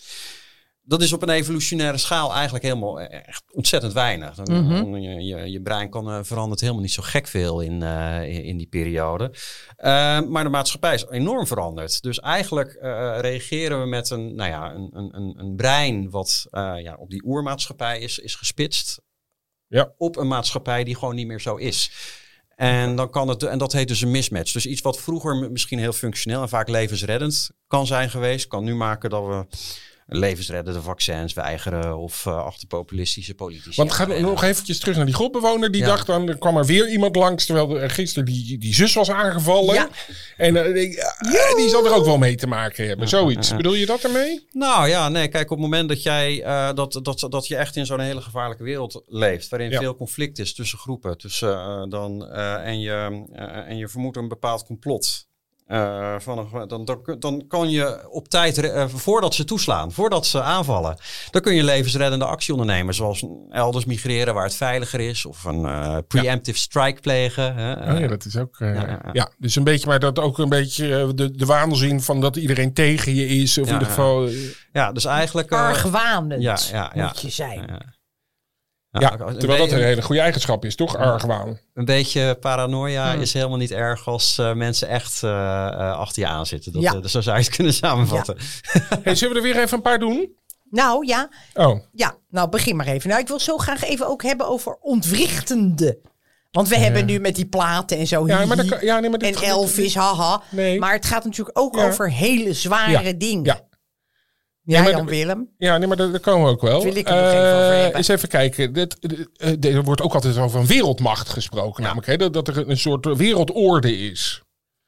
[0.82, 4.34] Dat is op een evolutionaire schaal eigenlijk helemaal eh, echt ontzettend weinig.
[4.34, 4.96] Dan, Mhm.
[4.96, 8.44] je, je, je brein kan, eh, verandert helemaal niet zo gek veel in, eh, in,
[8.44, 9.30] in die periode.
[9.76, 12.02] Eh, maar de maatschappij is enorm veranderd.
[12.02, 16.72] Dus eigenlijk eh, reageren we met een, nou ja, een, een, een, brein wat eh,
[16.82, 19.00] ja, op die oermaatschappij is, is gespitst.
[19.96, 21.90] Op een maatschappij die gewoon niet meer zo is.
[22.56, 24.52] En, dan kan het, en dat heet dus een mismatch.
[24.52, 28.74] Dus iets wat vroeger misschien heel functioneel en vaak levensreddend kan zijn geweest, kan nu
[28.74, 29.46] maken dat we
[30.12, 33.76] levensreddende vaccins weigeren of eh, achter populistische politici.
[33.76, 35.70] Want ga nog eventjes terug naar die groepbewoner.
[35.70, 35.86] Die Ja.
[35.86, 37.46] dacht dan, er kwam er weer iemand langs.
[37.46, 39.74] Terwijl er gisteren die, die zus was aangevallen.
[39.74, 39.88] Ja.
[40.36, 40.66] En eh,
[40.98, 43.08] eh, die zal er ook wel mee te maken hebben.
[43.08, 43.56] Zoiets.
[43.56, 44.46] Bedoel je dat ermee?
[44.52, 47.76] Nou ja, nee, kijk, op het moment dat jij eh, dat, dat, dat je echt
[47.76, 49.78] in zo'n hele gevaarlijke wereld leeft, waarin Ja.
[49.78, 54.16] veel conflict is tussen groepen, tussen eh, dan eh, en je eh, en je vermoedt
[54.16, 55.28] een bepaald complot.
[55.70, 60.26] Eh, van een, dan, dan, dan kan je op tijd, eh, voordat ze toeslaan, voordat
[60.26, 60.96] ze aanvallen,
[61.30, 62.94] dan kun je levensreddende actie ondernemen.
[62.94, 65.26] Zoals elders migreren waar het veiliger is.
[65.26, 67.54] Of een eh, preemptive strike plegen.
[67.54, 68.56] Hè, Oh ja, dat is ook.
[68.60, 69.28] eh, ja, ja, ja.
[69.38, 73.14] dus een beetje, maar dat ook een beetje de, de waanzin van dat iedereen tegen
[73.14, 73.58] je is.
[73.58, 74.28] Of in ieder geval.
[74.72, 75.50] ja, dus eigenlijk...
[75.50, 77.06] eh, Argwanend ja, ja, ja.
[77.06, 77.82] moet je zijn.
[78.92, 79.00] Ja.
[79.00, 80.96] Ja, terwijl dat een hele goede eigenschap is, toch?
[80.96, 81.58] Argwaan.
[81.74, 83.20] Een beetje paranoia Hmm.
[83.20, 86.72] is helemaal niet erg als eh, mensen echt eh, eh, achter je aan zitten.
[86.72, 87.06] Dat, Ja.
[87.08, 88.36] zo zou je het kunnen samenvatten.
[89.02, 90.38] Hey, zullen we er weer even een paar doen?
[90.70, 93.08] Nou ja, Oh, ja, nou begin maar even.
[93.08, 95.98] Nou, ik wil zo graag even ook hebben over ontwrichtende.
[96.50, 98.26] Want we hebben nu met die platen en zo.
[98.26, 100.42] Ja, hi, maar dat hi, kan- ja, nee, maar dit en Elvis, haha.
[100.50, 100.78] Nee.
[100.78, 101.86] Maar het gaat natuurlijk ook Ja.
[101.86, 103.44] over hele zware Ja, dingen.
[103.44, 103.60] ja.
[104.70, 105.48] Ja, Ja, maar Jan de- Willem.
[105.58, 106.82] ja, nee, maar daar, daar komen we ook wel.
[106.82, 107.96] Wil ik het nog even over Eh, hebben.
[107.96, 108.72] Eens even kijken.
[108.72, 108.98] Dit,
[109.36, 111.82] eh, eh, er wordt ook altijd over een wereldmacht gesproken.
[111.82, 114.42] Namelijk hè, dat, dat er een soort wereldorde is.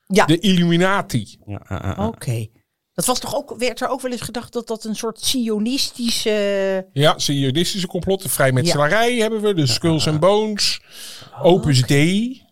[0.07, 1.39] Ja, De Illuminati.
[1.47, 1.61] Ja,
[1.97, 2.47] eh, oké.
[2.95, 6.87] Dat was toch ook, werd er ook wel eens gedacht dat dat een soort sionistische...
[6.93, 8.31] Ja, sionistische complotten.
[8.31, 9.55] Vrijmetselarij hebben we.
[9.55, 10.81] De Skulls and Bones.
[11.43, 12.43] Opus Dei.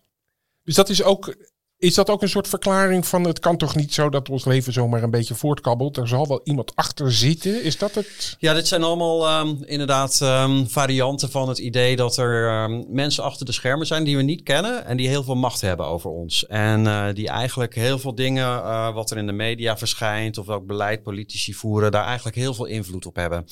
[0.65, 1.37] Dus dat is ook...
[1.81, 4.73] Is dat ook een soort verklaring van het kan toch niet zo dat ons leven
[4.73, 5.97] zomaar een beetje voortkabbelt?
[5.97, 7.63] Er zal wel iemand achter zitten.
[7.65, 8.37] Is dat het?
[8.39, 13.25] Ja, dit zijn allemaal ehm, inderdaad ehm, varianten van het idee dat er ehm, mensen
[13.25, 16.11] achter de schermen zijn die we niet kennen en die heel veel macht hebben over
[16.11, 16.47] ons.
[16.47, 20.47] En eh, die eigenlijk heel veel dingen eh, wat er in de media verschijnt of
[20.47, 23.45] welk beleid politici voeren, daar eigenlijk heel veel invloed op hebben.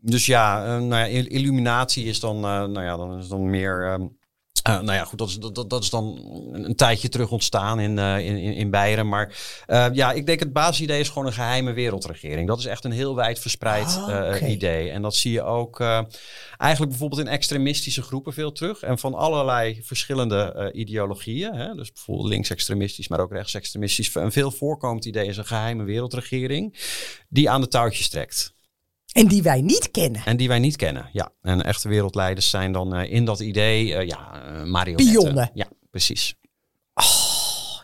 [0.00, 3.98] Dus ja, eh, nou ja, il- illuminatie is dan, nou ja, dan is dan meer.
[4.62, 6.18] Eh, nou ja, goed, dat is, dat, dat is dan
[6.52, 9.08] een, tijdje terug ontstaan in, eh, in, in, Beieren.
[9.08, 9.36] Maar
[9.66, 12.48] eh, ja, ik denk het basisidee is gewoon een geheime wereldregering.
[12.48, 14.90] Dat is echt een heel wijd verspreid Ah, idee.
[14.90, 15.80] En dat zie je ook
[16.56, 18.82] eigenlijk bijvoorbeeld in extremistische groepen veel terug.
[18.82, 21.54] En van allerlei verschillende ideologieën.
[21.54, 21.74] Hè?
[21.74, 24.14] Dus bijvoorbeeld linksextremistisch, maar ook rechtsextremistisch.
[24.14, 26.78] Een veel voorkomend idee is een geheime wereldregering
[27.28, 28.54] die aan de touwtjes trekt.
[29.12, 30.22] En die wij niet kennen.
[30.24, 31.08] En die wij niet kennen.
[31.12, 35.14] Ja, en echte wereldleiders zijn dan eh, in dat idee, eh, ja, eh, marionetten.
[35.20, 35.50] Pionnen.
[35.54, 36.34] Ja, precies.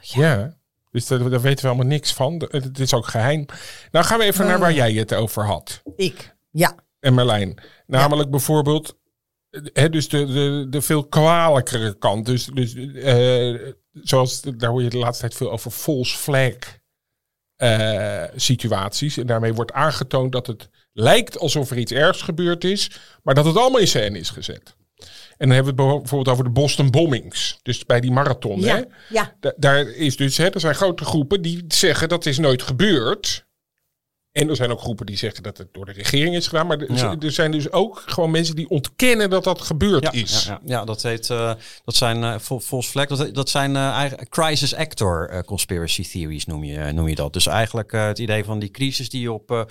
[0.00, 0.56] Ja.
[0.90, 2.44] Dus daar, daar weten we allemaal niks van.
[2.50, 3.44] Het is ook geheim.
[3.90, 5.82] Nou gaan we even naar waar jij het over had.
[5.96, 6.36] Ik.
[6.50, 6.74] Ja.
[7.00, 7.62] En Merlijn.
[7.86, 8.96] Namelijk bijvoorbeeld...
[9.72, 12.26] Hè, dus de, de, de veel kwalijkere kant.
[12.26, 16.54] Dus, dus eh, zoals, daar hoor je de laatste tijd veel over false flag.
[17.56, 19.16] eh, situaties.
[19.16, 22.90] En daarmee wordt aangetoond dat het lijkt alsof er iets ergs gebeurd is,
[23.22, 24.76] maar dat het allemaal in scène is gezet.
[25.36, 27.58] En dan hebben we het bijvoorbeeld over de Boston bombings.
[27.62, 28.60] Dus bij die marathon.
[28.60, 28.82] Ja, Hè?
[29.08, 29.34] ja.
[29.40, 33.46] Da- daar is dus, hè, er zijn grote groepen die zeggen dat is nooit gebeurd.
[34.38, 36.66] En er zijn ook groepen die zeggen dat het door de regering is gedaan.
[36.66, 37.16] Maar er, Ja.
[37.20, 40.44] er zijn dus ook gewoon mensen die ontkennen dat dat gebeurd Ja, is.
[40.44, 41.52] ja, ja, ja, dat heet, eh,
[41.84, 46.64] dat zijn uh, false flag, dat, dat zijn eigen- crisis actor eh, conspiracy theories noem
[46.64, 47.32] je, noem je dat.
[47.32, 49.68] Dus eigenlijk het idee van die crisis die je op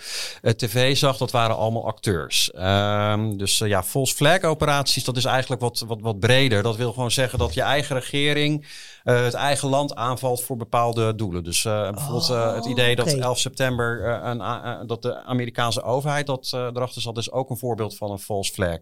[0.56, 2.52] tv zag, dat waren allemaal acteurs.
[2.52, 6.64] Ehm, dus ja, false flag operaties, dat is eigenlijk wat, wat, wat breder.
[6.64, 8.66] Dat wil gewoon zeggen dat je eigen regering
[9.08, 11.44] eh, het eigen land aanvalt voor bepaalde doelen.
[11.44, 13.22] Dus eh, bijvoorbeeld eh, het idee dat oké.
[13.22, 17.98] 11 september eh, een, dat de Amerikaanse overheid dat erachter zat, is ook een voorbeeld
[17.98, 18.80] van een false flag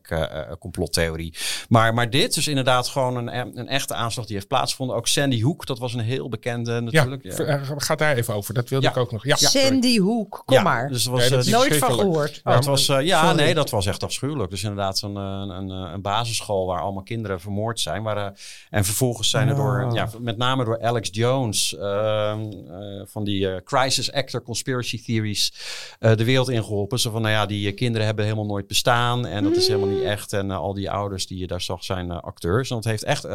[0.60, 1.34] complottheorie.
[1.70, 4.96] Maar, maar dit is inderdaad gewoon een, een echte aanslag die heeft plaatsgevonden.
[4.96, 7.24] Ook Sandy Hook, dat was een heel bekende Ja, natuurlijk.
[7.24, 8.54] Ja, eh, gaat daar even over.
[8.54, 8.92] Dat wilde Ja.
[8.92, 9.26] ik ook nog.
[9.26, 10.90] Ja, Sandy Hook, kom Ja, maar.
[10.90, 12.42] Dus was, Nee, Nooit van gehoord.
[12.44, 13.36] Ja, het was, ja, sorry.
[13.36, 14.50] nee, dat was echt afschuwelijk.
[14.50, 18.04] Dus inderdaad zo'n een, een, een basisschool waar allemaal kinderen vermoord zijn.
[18.04, 18.34] Waar,
[18.70, 23.50] en vervolgens zijn er door, ja, met name door Alex Jones ehm, eh, van die
[23.50, 25.54] eh, crisis actor conspiracy theories
[26.00, 27.00] eh, de wereld ingeholpen.
[27.00, 30.04] Zo van, nou ja, die kinderen hebben helemaal nooit bestaan en dat is helemaal niet
[30.04, 30.34] echt.
[30.34, 32.70] En al die ouders die je daar zag zijn acteurs.
[32.70, 33.28] En dat heeft echt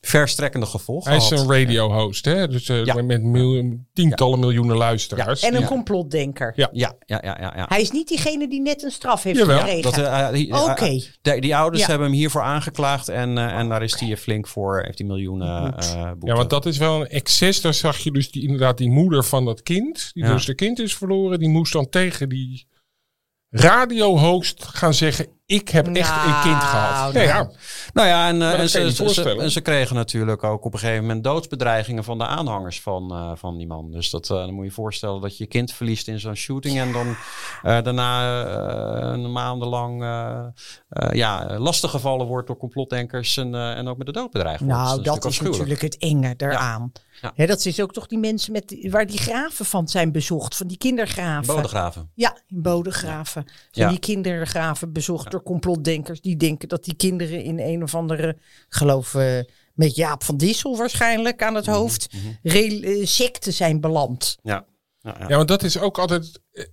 [0.00, 2.48] verstrekkende gevolgen Hij is een radio-host, hè?
[2.48, 3.02] Dus Ja.
[3.02, 5.42] met miljoen, tientallen miljoenen luisteraars.
[5.42, 6.52] En een complotdenker.
[6.56, 6.68] Ja.
[6.72, 7.52] Ja, ja, ja, ja.
[7.56, 7.64] ja.
[7.68, 9.82] Hij is niet diegene die net een straf heeft Jawel, gekregen.
[9.82, 11.40] Dat, die, eh, Oké.
[11.40, 11.88] die ouders Ja.
[11.88, 16.01] hebben hem hiervoor aangeklaagd en, en daar is hij flink voor, heeft hij miljoenen eh
[16.10, 16.26] boete.
[16.26, 17.60] Ja, want dat is wel een excess.
[17.60, 20.32] Daar zag je dus die, inderdaad die moeder van dat kind, die Ja.
[20.32, 22.66] dus de kind is verloren, die moest dan tegen die
[23.50, 27.12] radiohost gaan zeggen: Ik heb echt een kind Nou, gehad.
[27.12, 27.26] nou.
[27.26, 27.50] Ja, ja.
[27.92, 29.42] Nou ja, en, eh, en, ze, ze, voorstellen.
[29.44, 33.30] en ze kregen natuurlijk ook op een gegeven moment doodsbedreigingen van de aanhangers van, eh,
[33.34, 33.90] van die man.
[33.90, 36.34] Dus dat, eh, dan moet je je voorstellen dat je je kind verliest in zo'n
[36.34, 37.16] shooting en dan
[37.62, 38.44] eh, daarna
[39.12, 40.40] een maandenlang eh
[40.92, 44.74] eh, ja, lastiggevallen wordt door complotdenkers en, eh, en ook met de dood bedreigd wordt.
[44.74, 46.92] Nou, Dus dat natuurlijk is natuurlijk het enge daaraan.
[47.20, 47.32] Ja.
[47.34, 50.66] Hè, dat is ook toch die mensen met, waar die graven van zijn bezocht, van
[50.66, 51.54] die kindergraven.
[51.54, 52.10] Bodegraven.
[52.14, 53.44] Ja, in Bodegraven.
[53.70, 53.88] Ja.
[53.88, 58.36] die kindergraven bezocht door complotdenkers die denken dat die kinderen in een of andere,
[58.68, 59.38] geloof eh,
[59.74, 62.08] met Jaap van Dissel waarschijnlijk aan het Mhm, hoofd,
[62.42, 64.36] rel- eh, secte zijn beland.
[64.42, 64.66] Ja.
[64.98, 65.28] Ja, ja.
[65.28, 66.40] ja, want dat is ook altijd.
[66.52, 66.64] eh,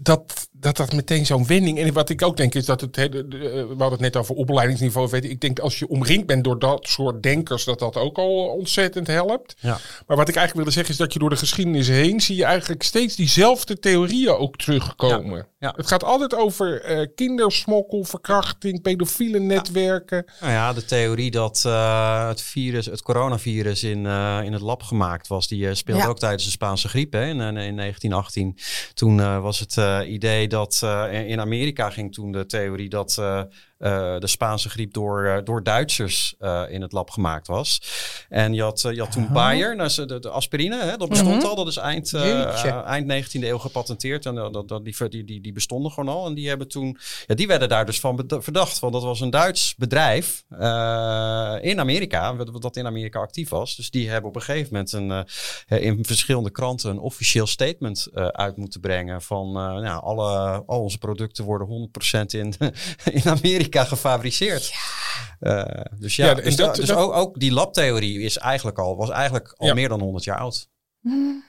[0.00, 1.78] dat, dat dat meteen zo'n wending.
[1.78, 2.96] En wat ik ook denk is dat het.
[2.96, 5.08] hè, de- de- eh, We hadden het net over opleidingsniveau.
[5.10, 8.46] Weet ik denk als je omringd bent door dat soort denkers, dat dat ook al
[8.46, 9.54] ontzettend helpt.
[9.60, 9.78] Ja.
[10.06, 12.44] Maar wat ik eigenlijk wilde zeggen is dat je door de geschiedenis heen zie je
[12.44, 15.36] eigenlijk steeds diezelfde theorieën ook terugkomen.
[15.36, 15.72] Ja, ja.
[15.76, 20.24] Het gaat altijd over eh, kindersmokkel, verkrachting, pedofiele netwerken.
[20.40, 24.82] Nou ja, de theorie dat eh, het virus, het coronavirus in, eh, in het lab
[24.82, 26.08] gemaakt was, die eh, speelde Ja.
[26.08, 28.56] ook tijdens de Spaanse griep hè, in, in 1918.
[28.94, 33.22] Toen eh, was het eh, idee dat eh, in Amerika ging toen de theorie dat
[33.84, 37.80] eh, de Spaanse griep door, eh, door Duitsers eh, in het lab gemaakt was.
[38.28, 41.54] En je had, je had toen Bayer, nou, de, de aspirine, hè, dat bestond al.
[41.54, 42.14] Dat is eind,
[42.84, 44.26] eind 19e eeuw gepatenteerd.
[44.26, 46.26] En dat, dat, die, die, die, die bestonden gewoon al.
[46.26, 48.78] En die hebben toen, ja, die werden daar dus van verdacht.
[48.78, 50.44] Want dat was een Duits bedrijf
[51.60, 53.76] in Amerika, dat in Amerika actief was.
[53.76, 55.26] Dus die hebben op een gegeven moment een,
[55.80, 59.22] in verschillende kranten een officieel statement uit moeten brengen.
[59.22, 62.54] Van nou, alle, al onze producten worden 100% in,
[63.22, 64.72] in Amerika gefabriceerd.
[65.40, 65.64] Eh,
[65.98, 69.10] dus ja, Ja, dus, dat- dus dat- ook, ook die labtheorie is eigenlijk al, was
[69.10, 69.74] eigenlijk al Ja.
[69.74, 70.68] meer dan 100 jaar oud.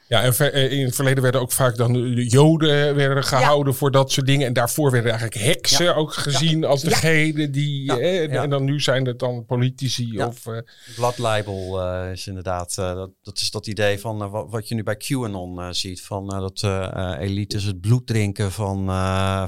[0.07, 3.91] Ja, en eh, in het verleden werden ook vaak dan de joden werden gehouden voor
[3.91, 4.47] dat soort dingen.
[4.47, 7.99] En daarvoor werden eigenlijk heksen ook gezien als degene die...
[7.99, 10.43] Eh, en- dan nu zijn het dan politici of...
[10.95, 14.97] Blood eh, is inderdaad, dat, dat is dat idee van wat, wat je nu bij
[14.97, 16.63] QAnon ziet, van dat
[17.19, 18.85] elites het bloed drinken van,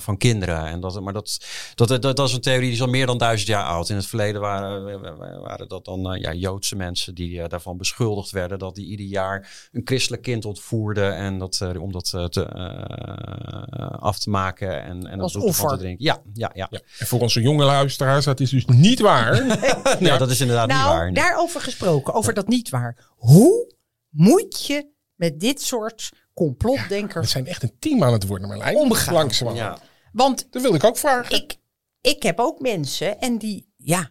[0.01, 0.65] van kinderen.
[0.65, 1.37] En dat, maar dat,
[1.75, 3.89] dat, dat, dat is een theorie die is al meer dan duizend jaar oud.
[3.89, 5.01] In het verleden waren,
[5.41, 9.81] waren dat dan ja, Joodse mensen die daarvan beschuldigd werden dat die ieder jaar een
[9.83, 15.07] christelijk kind ontvoerden en dat, eh, om dat eh, te, eh, af te maken en,
[15.07, 15.77] en Als bloed ervan te offer.
[15.77, 16.05] drinken.
[16.05, 16.67] Ja, ja, ja.
[16.69, 16.79] ja.
[16.99, 19.45] En voor onze jonge luisteraars, dat is dus niet waar.
[19.99, 21.05] Nee, dat is inderdaad niet Nou, waar.
[21.05, 21.13] nee.
[21.13, 23.05] daarover gesproken, over dat niet waar.
[23.15, 23.73] Hoe
[24.09, 28.75] moet je met dit soort We complotdenkers zijn echt een team aan het worden, Marlijn.
[28.75, 29.55] Omgaan.
[29.55, 29.77] Ja.
[30.11, 31.35] Want Dat wilde ik ook vragen.
[31.35, 31.55] ik,
[32.01, 34.09] ik heb ook mensen en die, ja,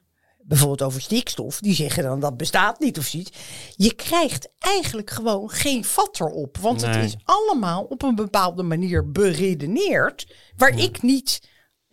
[0.49, 3.31] bijvoorbeeld over stikstof, die zeggen dan dat bestaat niet of zoiets.
[3.77, 6.57] Je krijgt eigenlijk gewoon geen vat erop.
[6.59, 11.41] Want het is allemaal op een bepaalde manier beredeneerd, waar ik niet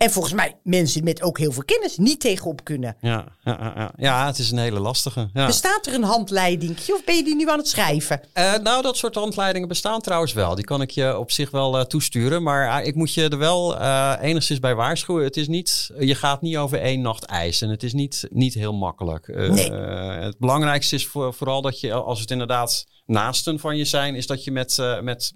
[0.03, 2.95] En volgens mij mensen met ook heel veel kennis niet tegenop kunnen.
[3.01, 4.25] Ja, ja, ja, ja.
[4.25, 5.29] het is een hele lastige.
[5.33, 5.45] Ja.
[5.45, 8.21] Bestaat er een handleiding of ben je die nu aan het schrijven?
[8.33, 10.55] Eh, nou, dat soort handleidingen bestaan trouwens wel.
[10.55, 12.43] Die kan ik je op zich wel eh, toesturen.
[12.43, 13.79] Maar eh, ik moet je er wel
[14.17, 15.23] enigszins bij waarschuwen.
[15.23, 17.61] Het is niet, je gaat niet over één nacht ijs.
[17.61, 19.27] En het is niet, niet heel makkelijk.
[19.27, 19.71] Nee.
[19.71, 24.27] het belangrijkste is voor, vooral dat je, als het inderdaad naasten van je zijn, is
[24.27, 25.33] dat je met, eh, met,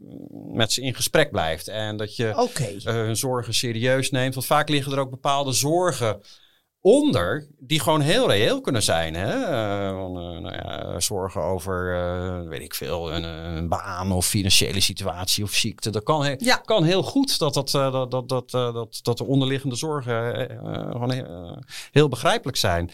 [0.53, 1.67] met ze in gesprek blijft.
[1.67, 4.33] En dat je eh, hun zorgen serieus neemt.
[4.33, 6.21] Want vaak liggen er ook bepaalde zorgen
[6.81, 9.13] onder die gewoon heel reëel kunnen zijn.
[9.15, 9.43] Hè?
[9.43, 15.53] Eh, nou ja, zorgen over, weet ik veel, een, een baan of financiële situatie of
[15.53, 15.89] ziekte.
[15.89, 16.55] Dat kan, he- Ja.
[16.55, 20.49] kan heel goed dat, dat, dat, dat, dat, dat, dat de onderliggende zorgen
[20.91, 21.25] gewoon
[21.91, 22.89] heel begrijpelijk zijn.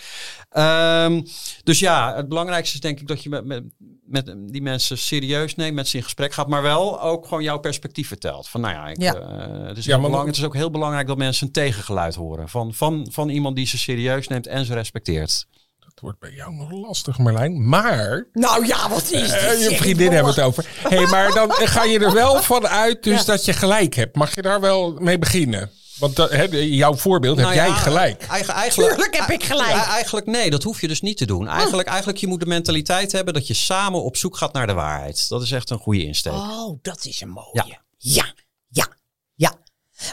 [0.50, 1.22] Ehm,
[1.64, 3.64] dus ja, het belangrijkste is denk ik dat je met, met,
[4.06, 7.58] met die mensen serieus neemt, met ze in gesprek gaat, maar wel ook gewoon jouw
[7.60, 8.50] perspectief vertelt.
[8.50, 9.14] Van nou ja, ik, Ja.
[9.16, 11.54] eh, het, is Ja, heel maar- belang- het is ook heel belangrijk dat mensen een
[11.54, 15.46] tegengeluid horen van, van, van iemand die ze serieus neemt en ze respecteert.
[15.80, 17.70] Dat wordt bij jou nog lastig, Marlijn.
[17.70, 19.32] Maar Nou ja, wat is dit?
[19.32, 19.78] Eh, je zeg?
[19.78, 20.70] vriendin hebben we het over.
[20.90, 24.16] hey, maar dan ga je er wel van uit dus dat je gelijk hebt.
[24.16, 25.72] Mag je daar wel mee beginnen?
[26.00, 28.22] Want hè, jouw voorbeeld heb Nou jij gelijk.
[28.24, 29.70] eigen- eigenlijk, Tuurlijk heb ik gelijk.
[29.70, 31.48] Ja, eigenlijk nee, dat hoef je dus niet te doen.
[31.48, 34.74] Eigenlijk, eigenlijk je moet de mentaliteit hebben dat je samen op zoek gaat naar de
[34.74, 35.30] waarheid.
[35.30, 36.34] Dat is echt een goede insteek.
[36.34, 37.64] Oh, dat is een mooie.
[37.66, 37.82] Ja.
[37.98, 38.34] Ja,
[38.70, 38.88] ja,
[39.36, 39.54] ja.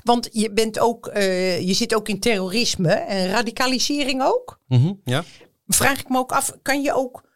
[0.04, 4.60] Want je bent ook, eh, je zit ook in terrorisme en radicalisering ook.
[4.68, 5.24] Mhm, ja.
[5.66, 7.28] Vraag ik me ook af, kan je ook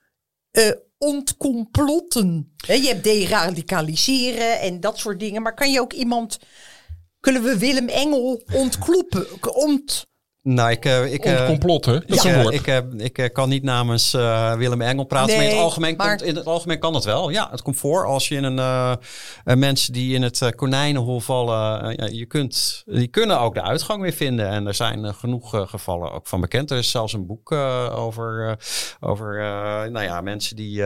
[0.50, 2.54] eh, ontcomplotten?
[2.66, 6.38] Hè, je hebt deradicaliseren en dat soort dingen, maar kan je ook iemand,
[7.24, 9.26] kunnen we Willem Engel ontkloppen?
[9.54, 10.06] Ont,
[10.44, 12.54] Nou, ik, eh, ik, eh, Ontcomplotten, dat is ik, een woord.
[12.54, 15.26] ik, eh, ik eh, kan niet namens eh, Willem Engel praten.
[15.26, 17.28] maar in het, Nee, algemeen maar- komt, in het algemeen kan het wel.
[17.30, 21.94] Ja, het komt voor als je in een mensen die in het konijnenhol vallen.
[21.96, 24.48] ja, je kunt, die kunnen ook de uitgang weer vinden.
[24.48, 26.70] En er zijn genoeg gevallen ook van bekend.
[26.70, 28.54] Er is zelfs een boek eh, over, eh,
[29.08, 30.82] over eh, nou ja, mensen die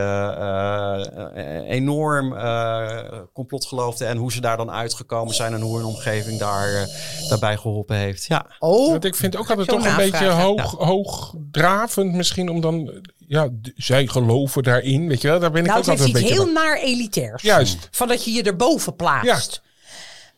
[1.67, 2.87] enorm eh,
[3.33, 4.07] complot geloofden.
[4.07, 5.53] En hoe ze daar dan uitgekomen zijn.
[5.53, 6.87] En hoe hun omgeving daar,
[7.29, 8.25] daarbij geholpen heeft.
[8.25, 8.45] Ja.
[8.59, 13.03] oh, Want ik vind ook altijd zo toch een beetje hoog, hoogdravend misschien om dan...
[13.27, 15.39] Ja, zij geloven daarin, weet je wel.
[15.39, 16.43] Daar ben ik nou, ook het altijd een iets beetje...
[16.43, 16.63] heel van.
[16.63, 17.41] naar elitairs.
[17.43, 17.87] Juist.
[17.91, 19.61] Van dat je je erboven plaatst.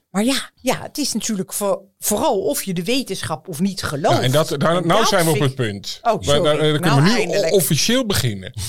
[0.10, 4.16] Maar ja, ja, het is natuurlijk voor, vooral of je de wetenschap of niet gelooft.
[4.18, 6.00] Ja, en dat, daar, nou zijn we op het punt.
[6.02, 6.42] Oh, Maar sorry.
[6.44, 7.54] daar- daar kunnen Nou, we nu eindelijk.
[7.54, 8.54] officieel beginnen.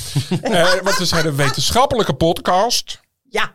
[0.43, 3.01] Eh, want we zijn een wetenschappelijke podcast.
[3.29, 3.55] Ja,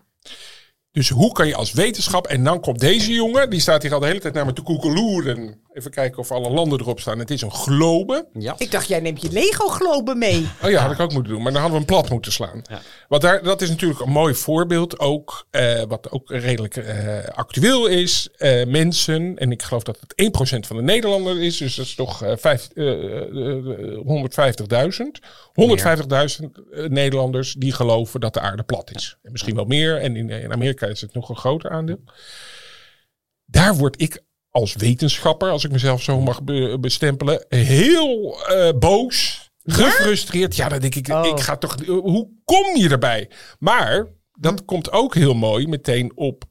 [0.91, 2.27] Dus hoe kan je als wetenschap...
[2.27, 4.61] En dan komt deze jongen, die staat hier al de hele tijd naar me te
[4.61, 5.61] koekeloeren.
[5.77, 7.19] Even kijken of alle landen erop staan.
[7.19, 8.27] Het is een globe.
[8.33, 8.55] ja.
[8.57, 10.47] ik dacht jij neemt je Lego-globen mee.
[10.63, 11.41] Oh ja, had ik ook moeten doen.
[11.41, 12.61] Maar dan hadden we een plat moeten slaan.
[13.07, 15.47] Want daar, dat is natuurlijk een mooi voorbeeld ook.
[15.51, 18.29] eh, wat ook redelijk eh, actueel is.
[18.37, 21.57] Eh, mensen, en ik geloof dat het 1% van de Nederlander is.
[21.57, 25.19] Dus dat is toch eh, vijf- eh, eh, 150.000.
[25.53, 29.17] 150.000 eh, Nederlanders die geloven dat de aarde plat is.
[29.23, 29.97] En misschien wel meer.
[30.01, 31.99] En in, in Amerika is het nog een groter aandeel.
[33.45, 34.23] Daar word ik
[34.57, 40.55] als wetenschapper, als ik mezelf zo mag be- bestempelen, heel eh, boos, gefrustreerd.
[40.55, 41.25] Ja, dan denk ik, Oh.
[41.25, 43.29] ik ga toch, hoe kom je erbij?
[43.59, 44.07] Maar
[44.39, 46.43] dat komt ook heel mooi meteen op.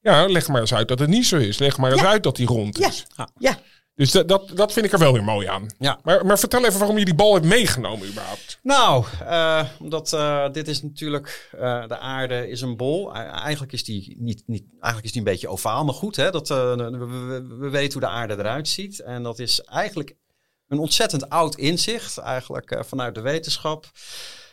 [0.00, 1.58] Ja, leg maar eens uit dat het niet zo is.
[1.58, 2.08] Leg maar eens Ja.
[2.08, 3.06] uit dat die rond Ja, is.
[3.38, 3.58] ja.
[3.96, 5.66] Dus dat, dat, dat vind ik er wel weer mooi aan.
[5.78, 5.98] Ja.
[6.02, 8.58] Maar, maar vertel even waarom je die bal hebt meegenomen überhaupt.
[8.62, 13.14] Nou, eh, omdat eh, dit is natuurlijk, eh, de aarde is een bol.
[13.14, 16.16] Eigenlijk, is die niet, niet, eigenlijk is die een beetje ovaal, maar goed.
[16.16, 19.00] Hè, dat, we, we- we weten hoe de aarde eruit ziet.
[19.00, 20.14] En dat is eigenlijk
[20.68, 23.90] een ontzettend oud inzicht, eigenlijk vanuit de wetenschap.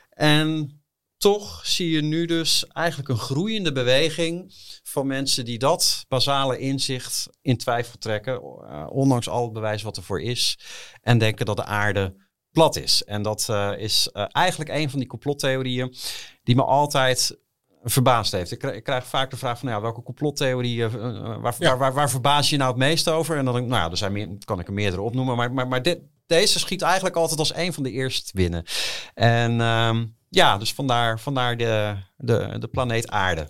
[0.10, 0.82] En
[1.24, 7.30] toch zie je nu dus eigenlijk een groeiende beweging van mensen die dat basale inzicht
[7.42, 10.58] in twijfel trekken, eh, ondanks al het bewijs wat er voor is,
[11.02, 12.16] en denken dat de aarde
[12.52, 13.04] plat is.
[13.04, 15.96] En dat eh, is eh, eigenlijk een van die complottheorieën
[16.44, 17.38] die me altijd
[17.84, 18.52] verbaasd heeft.
[18.52, 20.92] Ik, krijg- ik krijg vaak de vraag van, nou ja, welke complottheorie, eh,
[21.42, 21.68] waar, Ja.
[21.70, 23.38] waar, waar, waar verbaas je nou het meest over?
[23.38, 25.54] En dan denk ik, nou ja, er zijn meer, kan ik er meerdere opnoemen, maar,
[25.54, 28.64] maar, maar dit, deze schiet eigenlijk altijd als een van de eerst binnen.
[29.14, 30.06] En ehm,
[30.36, 33.50] ja, dus vandaar, vandaar de, de, de planeet aarde.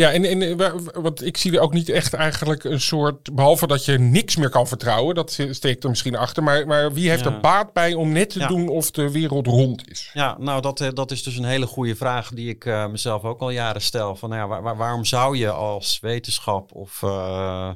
[0.00, 3.34] Ja, en, en eh, wa- want ik zie er ook niet echt eigenlijk een soort.
[3.34, 6.42] Behalve dat je niks meer kan vertrouwen, dat steekt er misschien achter.
[6.42, 7.30] Maar, maar wie heeft Ja.
[7.32, 8.46] er baat bij om net te Ja.
[8.46, 10.10] doen of de wereld rond is?
[10.12, 13.22] Ja, nou dat, eh, dat is dus een hele goede vraag die ik eh, mezelf
[13.24, 14.16] ook al jaren stel.
[14.16, 17.70] Van, nou ja, waar- waar- waarom zou je als wetenschap of eh,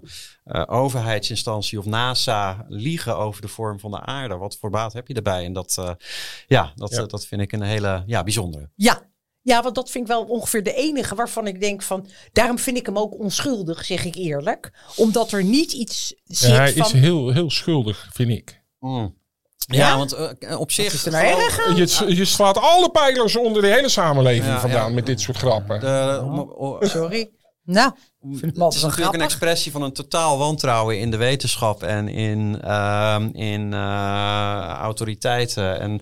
[0.45, 4.37] eh, overheidsinstantie of NASA liegen over de vorm van de aarde?
[4.37, 5.45] Wat voor baat heb je erbij?
[5.45, 5.91] En dat, eh,
[6.47, 7.05] ja, dat, Ja.
[7.07, 8.71] dat vind ik een hele ja, bijzondere.
[8.75, 9.03] Ja,
[9.45, 12.07] Ja, want dat vind ik wel ongeveer de enige waarvan ik denk van...
[12.33, 14.73] Daarom vind ik hem ook onschuldig, zeg ik eerlijk.
[14.97, 16.87] Omdat er niet iets zit Ja, hij van...
[16.87, 18.63] is heel, heel schuldig, vind ik.
[18.79, 19.15] Mm.
[19.57, 19.89] Ja?
[19.89, 20.93] Ja, want eh, op zich...
[20.93, 21.75] is er nou?
[21.77, 24.95] Je, je slaat alle pijlers onder de hele samenleving Ja, vandaan ja.
[24.95, 25.81] met dit soort grappen.
[25.81, 26.21] de-
[26.59, 27.31] om- Sorry.
[27.65, 27.93] Nou,
[28.33, 32.61] vind het is natuurlijk een expressie van een totaal wantrouwen in de wetenschap en in,
[32.63, 33.79] ehm, in eh,
[34.81, 35.81] autoriteiten.
[35.81, 36.01] En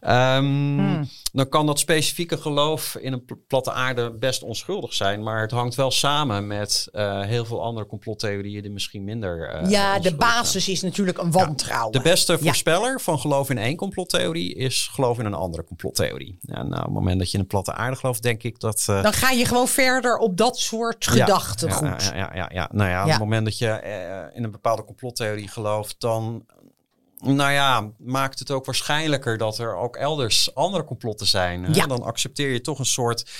[0.00, 1.08] ehm, Hmm.
[1.32, 5.22] dan kan dat specifieke geloof in een pl- platte aarde best onschuldig zijn.
[5.22, 9.48] Maar het hangt wel samen met eh, heel veel andere complottheorieën die misschien minder.
[9.48, 10.16] eh, Ja, de zijn.
[10.16, 11.92] basis is natuurlijk een wantrouwen.
[11.92, 12.38] De beste Ja.
[12.38, 16.38] voorspeller van geloof in één complottheorie is geloof in een andere complottheorie.
[16.46, 18.84] En nou, op het moment dat je in een platte aarde gelooft, denk ik dat.
[18.88, 22.02] eh, Dan ga je gewoon verder op dat soort ja, gedachtegoed.
[22.04, 22.68] Ja, ja, ja, ja, ja.
[22.72, 23.12] Nou ja, op Ja.
[23.12, 26.44] het moment dat je in een bepaalde complottheorie gelooft, dan.
[27.22, 31.64] Nou ja, maakt het ook waarschijnlijker dat er ook elders andere complotten zijn.
[31.64, 31.72] hè?
[31.72, 31.86] Ja.
[31.86, 33.30] Dan accepteer je toch een soort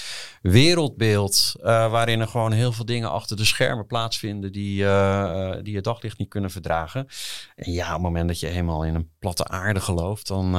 [0.43, 5.65] wereldbeeld eh, waarin er gewoon heel veel dingen achter de schermen plaatsvinden die, eh, eh,
[5.65, 7.07] die je daglicht niet kunnen verdragen.
[7.57, 10.53] En ja, op het moment dat je helemaal in een platte aarde gelooft, dan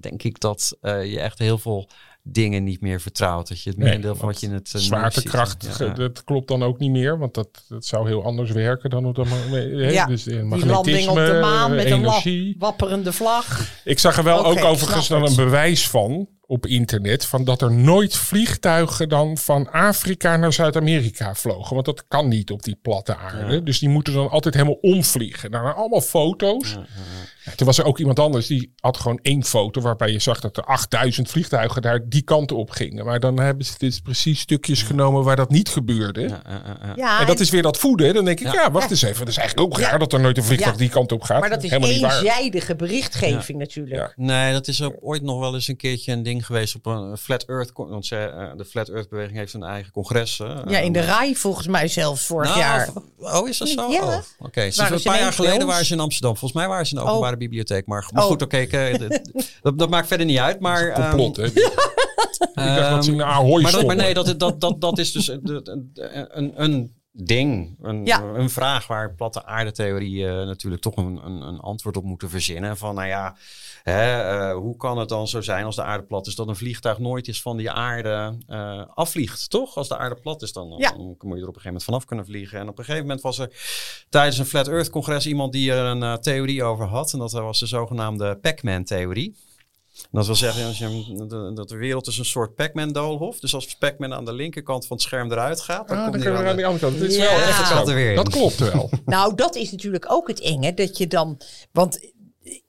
[0.00, 1.88] denk ik dat je echt heel veel
[2.26, 3.48] dingen niet meer vertrouwt.
[3.48, 5.76] Dat je het Nee, merendeel van wat je in het eh, Zwaartekracht, ziet.
[5.78, 7.18] Ja, dat klopt dan ook niet meer.
[7.18, 9.58] Want dat, dat zou heel anders werken dan hoe dat hè,
[9.90, 12.56] Ja, dus Die landing op de maan met een energie.
[12.58, 13.68] wapperende vlag.
[13.84, 15.30] Ik zag er wel ook overigens dan het.
[15.30, 17.26] een bewijs van op internet.
[17.26, 21.74] Van dat er nooit vliegtuigen dan van Afrika naar Zuid-Amerika vlogen.
[21.74, 23.62] Want dat kan niet op die platte aarde.
[23.62, 25.50] Dus die moeten dan altijd helemaal omvliegen.
[25.50, 26.76] Nou, allemaal foto's.
[27.44, 30.40] Ja, toen was er ook iemand anders die had gewoon één foto waarbij je zag
[30.40, 33.04] dat er 8000 vliegtuigen daar die kant op gingen.
[33.04, 36.20] Maar dan hebben ze dus precies stukjes genomen waar dat niet gebeurde.
[36.20, 36.92] Ja, ja, ja, ja.
[36.96, 38.14] Ja, En dat is weer dat voeden.
[38.14, 38.70] Dan denk ik, ja, Ja.
[38.70, 39.18] wacht eens even.
[39.18, 40.78] Dat is eigenlijk ook raar dat er nooit een vliegtuig Ja.
[40.78, 41.40] die kant op gaat.
[41.40, 44.12] maar dat is Helemaal eenzijdige berichtgeving natuurlijk.
[44.16, 47.16] Nee, dat is ook ooit nog wel eens een keertje een ding geweest op een
[47.18, 47.70] Flat Earth.
[47.74, 50.36] Want ze, eh, de Flat Earth beweging heeft een eigen congres.
[50.36, 52.88] Ja, in de Eh, RAI volgens mij zelfs vorig nou, jaar.
[53.18, 53.90] Oh, is dat zo?
[53.90, 54.02] Ja.
[54.02, 56.36] Oh, Oké, Sinds Waren een ze paar jaar geleden waren ze in Amsterdam.
[56.36, 57.10] Volgens mij waren ze in de Oh.
[57.10, 57.86] openbare bibliotheek.
[57.86, 58.28] Maar, maar Oh.
[58.28, 59.08] goed, oké, eh,
[59.62, 60.60] dat, dat maakt verder niet uit.
[60.60, 61.60] Maar, Dat is een complot, ehm, hè.
[62.70, 65.28] ik dacht dat ze Ahoy maar, dat, maar nee, dat, dat, dat, dat is dus
[65.28, 65.40] een,
[66.32, 68.22] een, een, ding, een, Ja.
[68.22, 72.76] een vraag waar platte aardetheorie eh, natuurlijk toch een, een, een antwoord op moeten verzinnen.
[72.76, 73.36] Van nou ja,
[73.92, 76.56] hè, eh, hoe kan het dan zo zijn als de aarde plat is dat een
[76.56, 79.76] vliegtuig nooit eens van die aarde eh, afvliegt, toch?
[79.76, 80.90] Als de aarde plat is, dan, Ja.
[80.90, 82.58] dan moet je er op een gegeven moment vanaf kunnen vliegen.
[82.58, 83.50] En op een gegeven moment was er
[84.08, 87.12] tijdens een Flat Earth congres iemand die er een eh, theorie over had.
[87.12, 89.36] En dat was de zogenaamde Pac-Man-theorie.
[90.10, 93.38] Dat wil zeggen als je, hem- de- dat de wereld is een soort Pac-Man-doolhof.
[93.40, 96.22] Dus als Pac-Man aan de linkerkant van het scherm eruit gaat, dan Ah, komt dan
[96.22, 96.56] hij kunnen we aan aan de...
[96.56, 97.00] die andere kant.
[97.02, 97.86] Het is Ja.
[97.86, 98.16] wel echt.
[98.16, 98.90] Dat klopt wel.
[99.04, 100.74] Nou, dat is natuurlijk ook het enge.
[100.74, 101.40] Dat je dan.
[101.72, 102.12] Want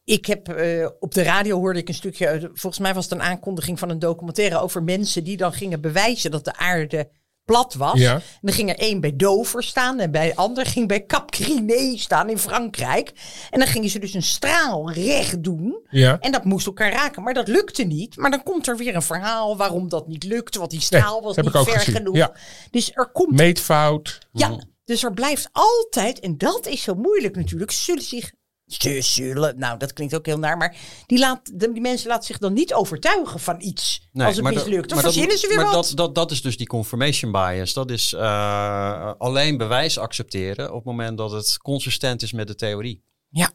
[0.06, 2.28] ik heb eh, op de radio hoorde ik een stukje.
[2.28, 5.82] uit- Volgens mij was het een aankondiging van een documentaire over mensen die dan gingen
[5.82, 7.10] bewijzen dat de aarde
[7.46, 8.00] plat was.
[8.00, 8.14] Ja.
[8.16, 11.34] En dan ging er één bij Dover staan en bij de ander ging bij Cap
[11.36, 13.12] Griné staan in Frankrijk.
[13.50, 15.80] En dan gingen ze dus een straal recht doen.
[15.90, 16.20] Ja.
[16.20, 18.18] En dat moest elkaar raken, maar dat lukte niet.
[18.18, 20.60] Maar dan komt er weer een verhaal waarom dat niet lukte.
[20.60, 21.96] Want die straal Nee, was heb niet ik ook ver gezien.
[21.96, 22.16] genoeg.
[22.16, 22.34] Ja.
[22.72, 24.20] Dus er komt Meetfout.
[24.32, 28.32] ja, dus er blijft altijd, en dat is zo moeilijk natuurlijk, zullen zich.
[28.68, 32.26] Ze zullen, nou dat klinkt ook heel naar, maar die, laat, de- die mensen laten
[32.26, 34.70] zich dan niet overtuigen van iets Nee, als het mislukt.
[34.70, 35.74] Dan maar dat- verzinnen ze weer maar wat.
[35.74, 37.74] Dat, dat, dat is dus die confirmation bias.
[37.74, 42.56] Dat is eh, alleen bewijs accepteren op het moment dat het consistent is met de
[42.56, 43.04] theorie.
[43.30, 43.50] ja.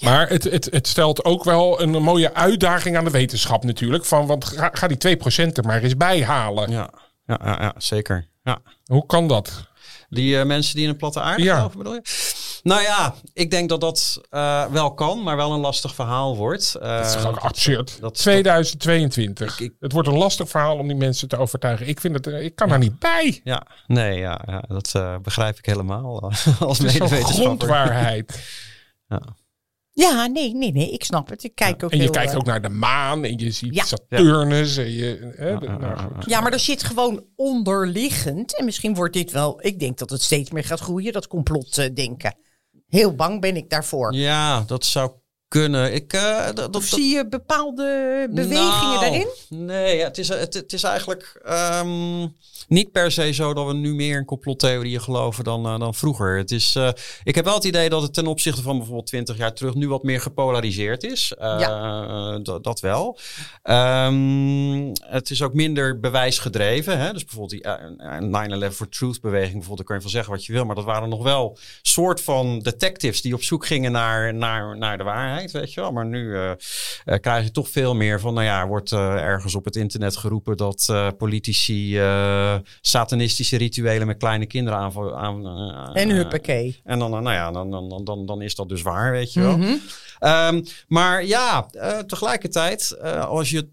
[0.00, 4.04] Maar het, het, het stelt ook wel een mooie uitdaging aan de wetenschap natuurlijk.
[4.04, 6.70] Van, want ga, ga die 2% er maar eens bij halen.
[6.70, 6.90] Ja,
[7.26, 8.28] ja, ja, ja zeker.
[8.42, 8.58] Ja.
[8.84, 9.68] Hoe kan dat?
[10.08, 11.56] Die eh, mensen die in een platte aarde Ja.
[11.56, 12.00] geloven, bedoel je?
[12.66, 16.74] Nou ja, ik denk dat dat eh, wel kan, maar wel een lastig verhaal wordt.
[16.74, 18.00] Eh, Dat is gewoon absurd.
[18.00, 19.60] dat is 2022.
[19.60, 21.88] Ik- ik- het wordt een lastig verhaal om die mensen te overtuigen.
[21.88, 23.40] Ik, vind het, eh, ik kan daar niet bij.
[23.44, 27.34] Ja, nee, ja, ja dat eh, begrijp ik helemaal als Het is zo'n medewetenschapper.
[27.34, 28.40] grondwaarheid.
[29.92, 31.44] ja, nee, nee, nee, ik snap het.
[31.44, 33.74] Ik kijk ook En je heel, kijkt eh, ook naar de maan en je ziet
[33.74, 33.84] Ja.
[33.84, 34.76] Saturnus.
[34.76, 36.24] En je, hè, ja, nou, ja, goed.
[36.26, 38.56] Ja, maar er zit gewoon onderliggend.
[38.58, 39.58] En misschien wordt dit wel.
[39.66, 42.36] Ik denk dat het steeds meer gaat groeien, dat complotdenken.
[42.86, 44.14] Heel bang ben ik daarvoor.
[44.14, 45.10] Ja, dat zou
[45.48, 45.94] kunnen.
[45.94, 47.84] Ik, eh, dat, zie je bepaalde
[48.30, 49.28] bewegingen Nou, daarin?
[49.48, 52.26] Nee, het is, het, het is eigenlijk ehm,
[52.68, 56.36] niet per se zo dat we nu meer in complottheorieën geloven dan, eh, dan vroeger.
[56.36, 56.88] Het is, eh,
[57.24, 59.88] ik heb wel het idee dat het ten opzichte van bijvoorbeeld 20 jaar terug nu
[59.88, 61.32] wat meer gepolariseerd is.
[61.38, 63.18] Eh, dat, wel.
[63.62, 66.98] Ehm, het is ook minder bewijsgedreven.
[66.98, 67.12] Hè?
[67.12, 70.44] Dus bijvoorbeeld die eh, 9-11 for Truth beweging, bijvoorbeeld, daar kan je van zeggen wat
[70.44, 70.64] je wil.
[70.64, 74.98] Maar dat waren nog wel soort van detectives die op zoek gingen naar, naar, naar
[74.98, 75.35] de waarheid.
[75.52, 75.92] Weet je wel.
[75.92, 76.50] Maar nu uh,
[77.04, 80.94] krijg je toch veel meer van, nou ja, wordt ergens op het internet geroepen dat
[81.18, 82.00] politici
[82.80, 85.14] satanistische rituelen met kleine kinderen aan...
[85.14, 86.80] aan en huppakee.
[86.84, 89.56] En dan, nou ja, dan, dan, dan, dan is dat dus waar, weet je wel.
[89.56, 89.80] Mm
[90.20, 91.66] um, maar ja,
[92.06, 93.64] tegelijkertijd, als je eh,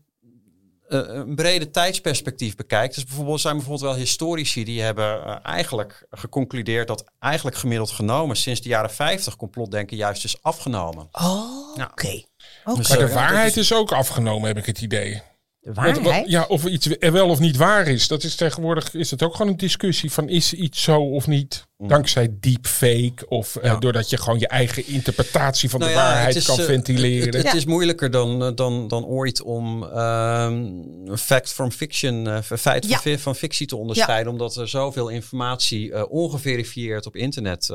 [0.94, 2.96] een brede tijdsperspectief bekijkt.
[2.96, 8.36] Dus bijvoorbeeld zijn bijvoorbeeld wel historici die hebben uh, eigenlijk geconcludeerd dat eigenlijk gemiddeld genomen
[8.36, 11.08] sinds de jaren 50 complotdenken juist is afgenomen.
[11.12, 12.24] Oh, oké.
[12.76, 15.22] Dus, maar de eh, waarheid is ook afgenomen, heb ik het idee.
[16.26, 18.08] Ja, of iets wel of niet waar is.
[18.08, 21.68] Dat is tegenwoordig is het ook gewoon een discussie van is iets zo of niet.
[21.78, 21.88] Mm.
[21.88, 26.60] Dankzij deepfake of uh, doordat je gewoon je eigen interpretatie van de nou waarheid kan
[26.60, 27.36] uh, ventileren.
[27.36, 32.42] Het, het, is moeilijker dan, eh, dan, dan ooit om um, fact from fiction, uh,
[32.42, 34.32] feit van, van, fictie te onderscheiden.
[34.32, 37.74] Omdat er zoveel informatie ongeverifieerd op internet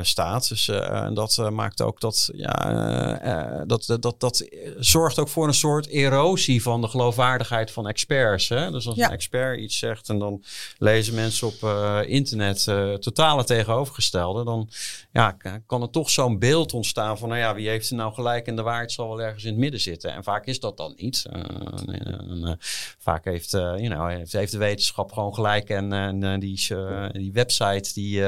[0.00, 0.48] staat.
[0.48, 5.54] Dus en dat maakt ook dat, ja, dat, dat, dat, dat zorgt ook voor een
[5.54, 7.26] soort erosie van de geloofwaardigheid
[7.70, 8.48] van experts.
[8.48, 8.70] Hè?
[8.70, 10.44] Dus als een expert iets zegt en dan
[10.78, 11.62] lezen mensen op
[12.06, 12.64] internet
[13.00, 14.68] totale tegenovergestelde, dan
[15.12, 18.46] ja, kan er toch zo'n beeld ontstaan van, nou ja, wie heeft er nou gelijk
[18.46, 20.12] en de waarheid zal wel ergens in het midden zitten.
[20.12, 21.24] En vaak is dat dan niet.
[21.32, 22.52] Uh,
[22.98, 26.66] vaak heeft, you know, heeft, heeft, de wetenschap gewoon gelijk en, en die,
[27.12, 28.22] die website die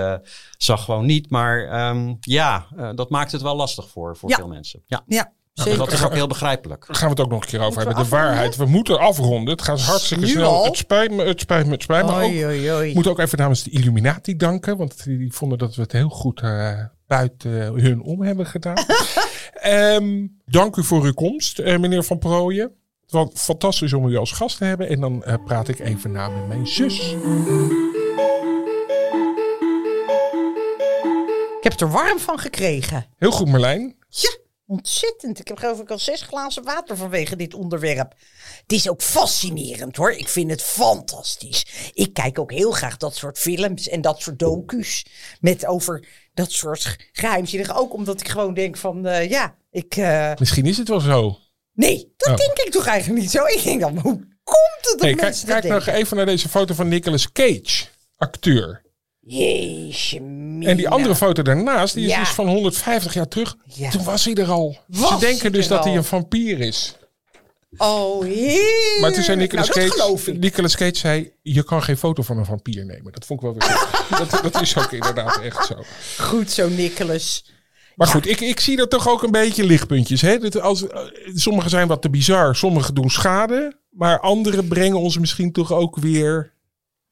[0.58, 1.30] zag gewoon niet.
[1.30, 4.82] Maar um, ja, dat maakt het wel lastig voor, voor veel mensen.
[4.86, 5.02] Ja.
[5.06, 5.32] ja.
[5.52, 5.78] Zeker.
[5.78, 6.86] Dat is ook heel begrijpelijk.
[6.86, 8.02] Daar gaan we het ook nog een keer over hebben.
[8.02, 8.56] De waarheid.
[8.56, 9.52] We moeten afronden.
[9.52, 10.64] Het gaat hartstikke snel.
[10.64, 12.88] Het spijt me, het spijt me, het spijt me.
[12.88, 14.76] Ik moet ook even namens de Illuminati danken.
[14.76, 18.84] Want die vonden dat we het heel goed uh, buiten hun om hebben gedaan.
[19.66, 22.72] um, dank u voor uw komst, uh, meneer Van Prooijen.
[23.08, 24.88] Wat fantastisch om u als gast te hebben.
[24.88, 27.14] En dan uh, praat ik even na met mijn zus.
[31.56, 33.06] Ik heb er warm van gekregen.
[33.18, 33.96] Heel goed, Marlijn.
[34.08, 34.30] Ja.
[34.70, 35.38] Ontzettend.
[35.38, 38.14] Ik heb geloof ik al zes glazen water vanwege dit onderwerp.
[38.62, 40.12] Het is ook fascinerend hoor.
[40.12, 41.90] Ik vind het fantastisch.
[41.92, 45.06] Ik kijk ook heel graag dat soort films en dat soort docu's.
[45.40, 47.76] Met over dat soort geheimzinnig.
[47.76, 49.96] Ook omdat ik gewoon denk van uh, ja, ik...
[49.96, 50.32] Uh...
[50.38, 51.38] Misschien is het wel zo.
[51.72, 52.36] Nee, dat oh.
[52.36, 53.44] denk ik toch eigenlijk niet zo.
[53.44, 56.74] Ik denk dan, hoe komt het dat hey, Kijk, kijk nog even naar deze foto
[56.74, 57.84] van Nicolas Cage,
[58.16, 58.82] acteur.
[59.20, 60.20] Jeetje
[60.62, 63.56] En die andere foto daarnaast, die is dus van 150 jaar terug.
[63.90, 64.78] Toen was hij er al.
[64.90, 66.94] Ze denken dus dat hij een vampier is.
[67.76, 69.00] Oh, heer.
[69.00, 72.44] Maar toen zei Nicolas nou, Cage, Nicolas Cage zei, je kan geen foto van een
[72.44, 73.12] vampier nemen.
[73.12, 73.88] Dat vond ik wel weer
[74.18, 75.74] dat, dat is ook inderdaad echt zo.
[76.18, 77.44] Goed zo, Nicolas.
[77.96, 80.20] Maar goed, ik, ik zie er toch ook een beetje lichtpuntjes.
[80.20, 80.38] Hè?
[80.38, 81.00] Dat als, eh,
[81.34, 83.78] sommige zijn wat te bizar, sommige doen schade.
[83.90, 86.52] Maar andere brengen ons misschien toch ook weer...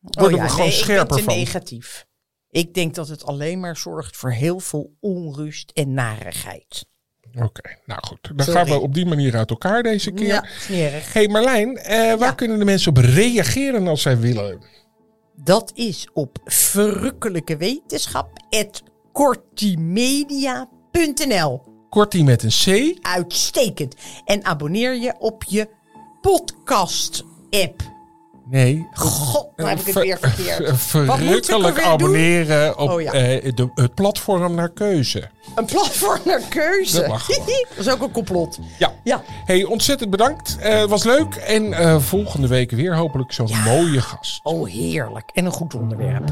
[0.01, 2.07] Worden oh ja, we gewoon nee, scherper ik ben te negatief.
[2.51, 6.87] Ik denk dat het alleen maar zorgt voor heel veel onrust en narigheid.
[7.35, 8.31] Oké, nou goed.
[8.35, 10.27] Dan gaan we op die manier uit elkaar deze keer.
[10.27, 11.13] Ja, smerig.
[11.13, 14.63] hey Marlijn, eh, waar kunnen de mensen op reageren als zij willen?
[15.35, 18.31] Dat is op verrukkelijke wetenschap
[19.13, 21.63] kortimedia.nl.
[21.89, 22.97] Kortie met een C.
[23.07, 23.95] Uitstekend.
[24.25, 25.69] En abonneer je op je
[26.21, 27.98] podcast-app.
[28.51, 28.89] Nee.
[28.95, 30.77] God, nou heb ik het weer verkeerd.
[30.81, 33.15] Verrukkelijk abonneren op oh, ja.
[33.15, 35.29] uh, de, het platform naar keuze.
[35.55, 37.01] Een platform naar keuze?
[37.01, 37.09] Dat,
[37.77, 38.59] dat is ook een complot.
[38.79, 38.93] Ja.
[39.05, 39.23] ja.
[39.45, 40.57] Hey, ontzettend bedankt.
[40.61, 41.35] Het uh, was leuk.
[41.35, 43.65] En uh, volgende week weer hopelijk zo'n ja.
[43.65, 44.41] mooie gast.
[44.43, 45.31] Oh, heerlijk.
[45.35, 46.25] En een goed onderwerp.